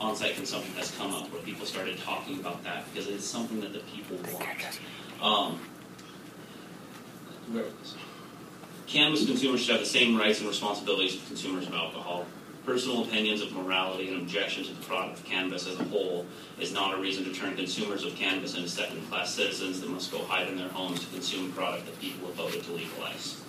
[0.00, 3.72] On-site consumption has come up where people started talking about that because it's something that
[3.72, 4.80] the people want.
[5.22, 5.60] Um,
[7.52, 7.94] where was
[8.86, 12.26] Cannabis consumers should have the same rights and responsibilities as consumers of alcohol.
[12.66, 16.26] Personal opinions of morality and objections to the product of cannabis as a whole
[16.58, 20.12] is not a reason to turn consumers of cannabis into second class citizens that must
[20.12, 23.40] go hide in their homes to consume a product that people have voted to legalize.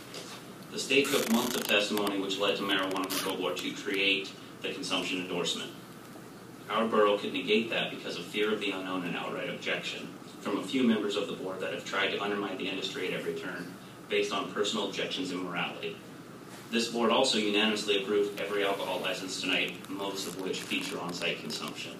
[0.72, 4.32] The state took months of testimony, which led to Marijuana Control Board to create
[4.62, 5.72] the consumption endorsement.
[6.70, 10.10] Our borough could negate that because of fear of the unknown and outright objection
[10.42, 13.14] from a few members of the board that have tried to undermine the industry at
[13.14, 13.72] every turn
[14.10, 15.98] based on personal objections and morality.
[16.72, 21.94] This board also unanimously approved every alcohol license tonight, most of which feature on-site consumption.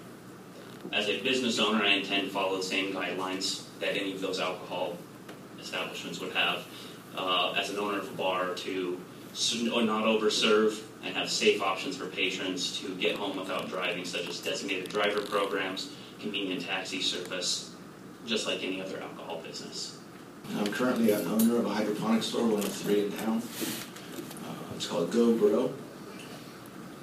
[0.92, 4.40] As a business owner, I intend to follow the same guidelines that any of those
[4.40, 4.96] alcohol
[5.60, 6.66] establishments would have.
[7.16, 9.00] Uh, as an owner of a bar, to
[9.64, 14.40] not overserve and have safe options for patrons to get home without driving, such as
[14.40, 15.90] designated driver programs,
[16.20, 17.74] convenient taxi service,
[18.26, 19.98] just like any other alcohol business.
[20.54, 23.42] I'm currently an owner of a hydroponic store, one of three in town.
[24.44, 25.72] Uh, it's called Go Grow.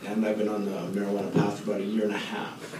[0.05, 2.73] And I've been on the marijuana path for about a year and a half.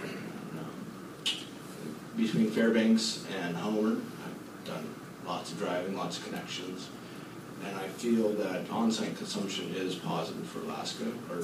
[0.52, 4.94] Um, between Fairbanks and Homer, I've done
[5.26, 6.88] lots of driving, lots of connections.
[7.64, 11.42] And I feel that on-site consumption is positive for Alaska or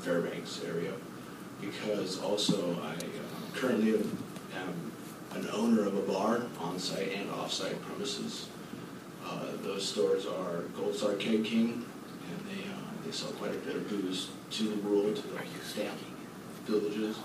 [0.00, 0.92] Fairbanks area
[1.60, 4.89] because also I uh, currently am
[5.32, 8.48] an owner of a bar on-site and off-site premises.
[9.24, 11.84] Uh, those stores are Gold's Arcade King,
[12.30, 15.38] and they uh, they sell quite a bit of booze to the rural, to the
[15.64, 15.98] stamp
[16.66, 17.16] villages.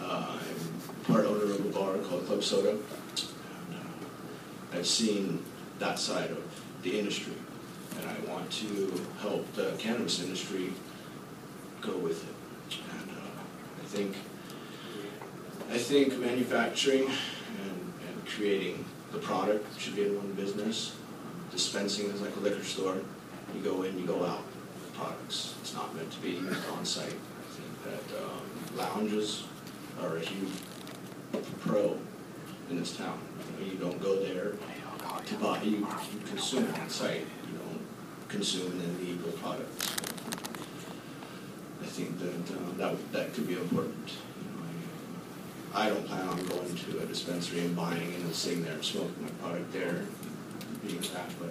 [0.00, 2.70] Uh, I'm part owner of a bar called Club Soda.
[2.70, 2.80] And,
[3.72, 5.44] uh, I've seen
[5.78, 7.34] that side of the industry,
[7.98, 10.72] and I want to help the cannabis industry
[11.80, 12.78] go with it.
[13.00, 14.16] And uh, I think
[15.74, 20.94] I think manufacturing and, and creating the product should be in one business.
[21.26, 22.98] Um, dispensing is like a liquor store.
[23.56, 24.44] You go in, you go out.
[24.94, 25.56] Products.
[25.60, 27.08] It's not meant to be on site.
[27.08, 29.42] I think that um, lounges
[30.00, 30.52] are a huge
[31.58, 31.98] pro
[32.70, 33.18] in this town.
[33.58, 34.52] You, know, you don't go there
[35.26, 35.60] to buy.
[35.62, 37.26] You, you consume on site.
[37.50, 37.80] You don't
[38.28, 39.72] consume leave the product.
[41.82, 44.12] I think that uh, that that could be important.
[45.74, 49.22] I don't plan on going to a dispensary and buying and sitting there and smoking
[49.22, 50.02] my product there,
[50.86, 51.28] being that.
[51.40, 51.50] But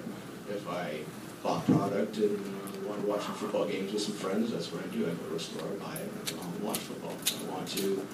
[0.49, 0.99] if I
[1.43, 4.82] bought product and uh, want to watch some football games with some friends, that's what
[4.82, 5.05] I do.
[5.05, 7.11] I go to a store, buy it, and I go home and watch football.
[7.11, 8.07] I want to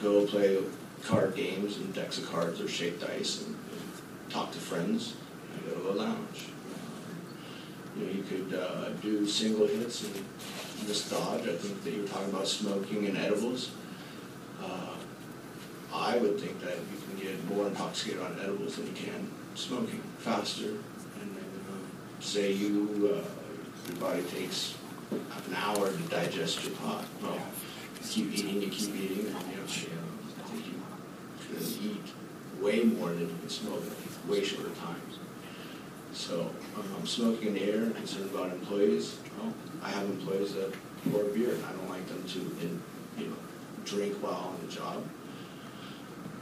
[0.00, 0.62] go play
[1.02, 5.14] card games and decks of cards or shake dice and, and talk to friends,
[5.56, 6.46] I go to a lounge.
[6.74, 10.24] Um, you know, you could uh, do single hits and
[10.86, 11.42] miss dodge.
[11.42, 13.72] I think that you were talking about smoking and edibles.
[14.62, 14.87] Uh,
[15.92, 20.02] I would think that you can get more intoxicated on edibles than you can smoking
[20.18, 20.68] faster.
[21.20, 24.76] And uh, say you uh, your body takes
[25.10, 27.04] an hour to digest your pot.
[27.22, 30.66] Well, you keep eating, you keep eating, and you know, I think
[31.82, 35.18] you eat way more than you can smoke in way shorter times.
[36.12, 39.18] So, um, smoking in the air, concerned about employees.
[39.38, 40.74] Well, I have employees that
[41.10, 42.82] pour beer, and I don't like them to, in,
[43.16, 43.36] you know,
[43.84, 45.02] drink while on the job.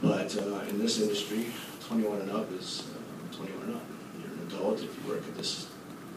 [0.01, 1.47] But uh, in this industry,
[1.87, 3.81] 21 and up is uh, 21 and up.
[4.19, 4.81] You're an adult.
[4.83, 5.67] If you work at this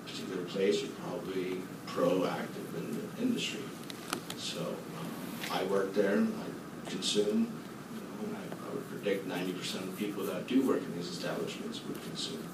[0.07, 3.61] particular place, you're probably proactive in the industry.
[4.37, 6.19] So um, I work there.
[6.19, 7.51] I consume.
[7.95, 11.81] You know, I, I would predict 90% of people that do work in these establishments
[11.89, 12.45] would consume.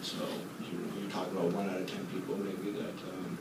[0.00, 0.24] so
[0.60, 3.38] you, you're talking about one out of 10 people maybe that um,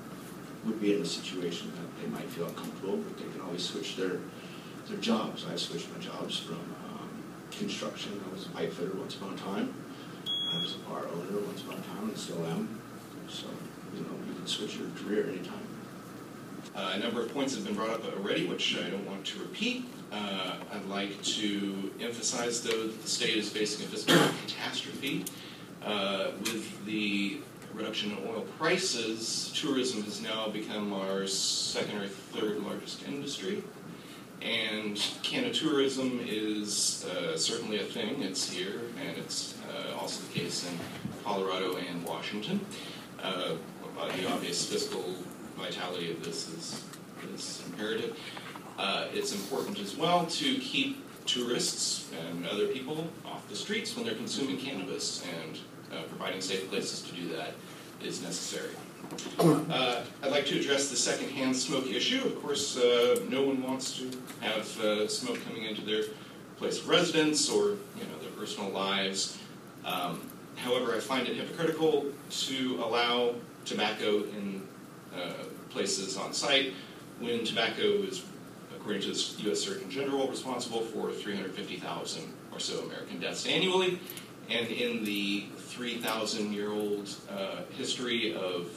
[0.66, 3.96] would be in a situation that they might feel uncomfortable, but they can always switch
[3.96, 4.20] their
[4.90, 5.46] their jobs.
[5.52, 6.60] I switched my jobs from
[7.52, 8.22] construction.
[8.30, 9.74] I was a pipe fitter once upon a time.
[10.26, 12.80] I was a bar owner once upon a time and still am.
[13.30, 13.48] So,
[13.94, 15.68] you know, you can switch your career anytime.
[16.76, 19.40] Uh, a number of points have been brought up already, which I don't want to
[19.40, 19.86] repeat.
[20.12, 24.16] Uh, I'd like to emphasize, though, that the state is facing a fiscal
[24.48, 25.26] catastrophe.
[25.84, 27.40] Uh, with the
[27.74, 33.64] reduction in oil prices, tourism has now become our second or third largest industry.
[34.42, 38.22] And cannabis tourism is uh, certainly a thing.
[38.22, 40.78] It's here, and it's uh, also the case in
[41.24, 42.60] Colorado and Washington.
[43.22, 43.56] Uh,
[44.16, 45.04] the obvious fiscal
[45.58, 46.84] vitality of this is,
[47.34, 48.18] is imperative.
[48.78, 54.06] Uh, it's important as well to keep tourists and other people off the streets when
[54.06, 55.60] they're consuming cannabis, and
[55.92, 57.54] uh, providing safe places to do that
[58.04, 58.72] is necessary.
[59.40, 62.24] Uh, I'd like to address the secondhand smoke issue.
[62.26, 64.12] Of course, uh, no one wants to
[64.42, 66.04] have uh, smoke coming into their
[66.58, 69.38] place of residence or you know their personal lives.
[69.86, 70.22] Um,
[70.56, 73.36] however, I find it hypocritical to allow
[73.66, 74.64] tobacco in
[75.16, 75.34] uh,
[75.70, 76.74] places on site
[77.20, 78.24] when tobacco is,
[78.76, 79.62] according to the U.S.
[79.62, 84.00] Surgeon General, responsible for 350,000 or so American deaths annually.
[84.50, 88.70] And in the 3,000 year old uh, history of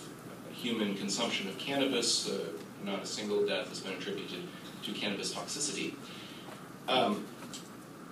[0.61, 2.29] human consumption of cannabis.
[2.29, 2.39] Uh,
[2.85, 4.43] not a single death has been attributed
[4.83, 5.95] to cannabis toxicity.
[6.89, 7.27] Um,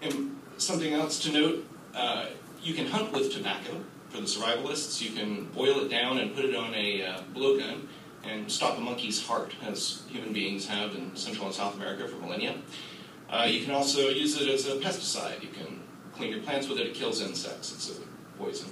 [0.03, 2.27] and something else to note uh,
[2.63, 5.01] you can hunt with tobacco for the survivalists.
[5.01, 7.87] You can boil it down and put it on a uh, blowgun
[8.25, 12.17] and stop a monkey's heart, as human beings have in Central and South America for
[12.17, 12.55] millennia.
[13.31, 15.43] Uh, you can also use it as a pesticide.
[15.43, 15.81] You can
[16.15, 18.69] clean your plants with it, it kills insects, it's a poison.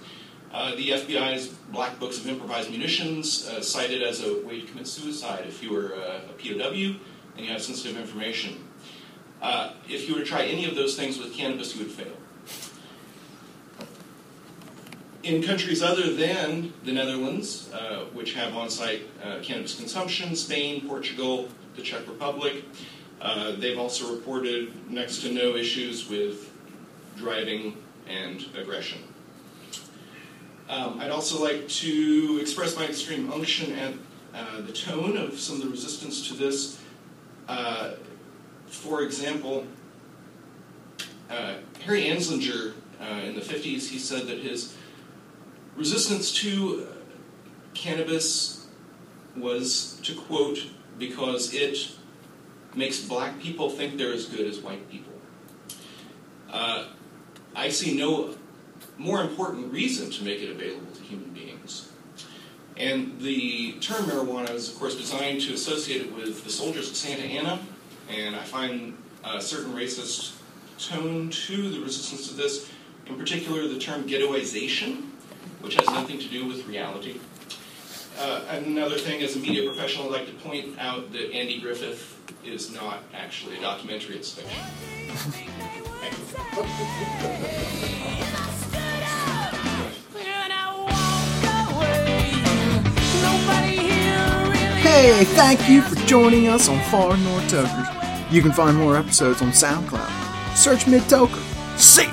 [0.52, 4.66] Uh, the FBI's Black Books of Improvised Munitions uh, cite it as a way to
[4.66, 6.98] commit suicide if you were uh, a POW
[7.36, 8.64] and you have sensitive information.
[9.42, 12.12] Uh, if you were to try any of those things with cannabis, you would fail.
[15.24, 19.02] In countries other than the Netherlands, uh, which have on site
[19.42, 22.64] cannabis consumption, Spain, Portugal, the Czech Republic,
[23.58, 26.52] they've also reported next to no issues with
[27.16, 27.76] driving
[28.08, 29.00] and aggression.
[30.68, 33.94] Um, I'd also like to express my extreme unction at
[34.34, 36.80] uh, the tone of some of the resistance to this.
[37.48, 37.92] Uh,
[38.66, 39.66] for example,
[41.30, 42.74] uh, Harry Anslinger
[43.24, 44.76] in the 50s, he said that his
[45.76, 46.86] Resistance to
[47.74, 48.66] cannabis
[49.36, 50.58] was, to quote,
[50.98, 51.90] because it
[52.74, 55.12] makes black people think they're as good as white people.
[56.50, 56.86] Uh,
[57.54, 58.34] I see no
[58.98, 61.90] more important reason to make it available to human beings.
[62.76, 66.96] And the term marijuana is, of course, designed to associate it with the soldiers of
[66.96, 67.60] Santa Anna,
[68.10, 70.34] and I find a certain racist
[70.78, 72.70] tone to the resistance to this,
[73.06, 75.10] in particular the term ghettoization
[75.66, 77.18] which has nothing to do with reality.
[78.18, 82.16] Uh, another thing, as a media professional, I'd like to point out that Andy Griffith
[82.44, 84.56] is not actually a documentary, it's fiction.
[94.96, 97.86] Hey, thank you for joining us on Far North Tokers.
[98.32, 100.56] You can find more episodes on SoundCloud.
[100.56, 101.38] Search Mid Toker.
[101.78, 102.08] See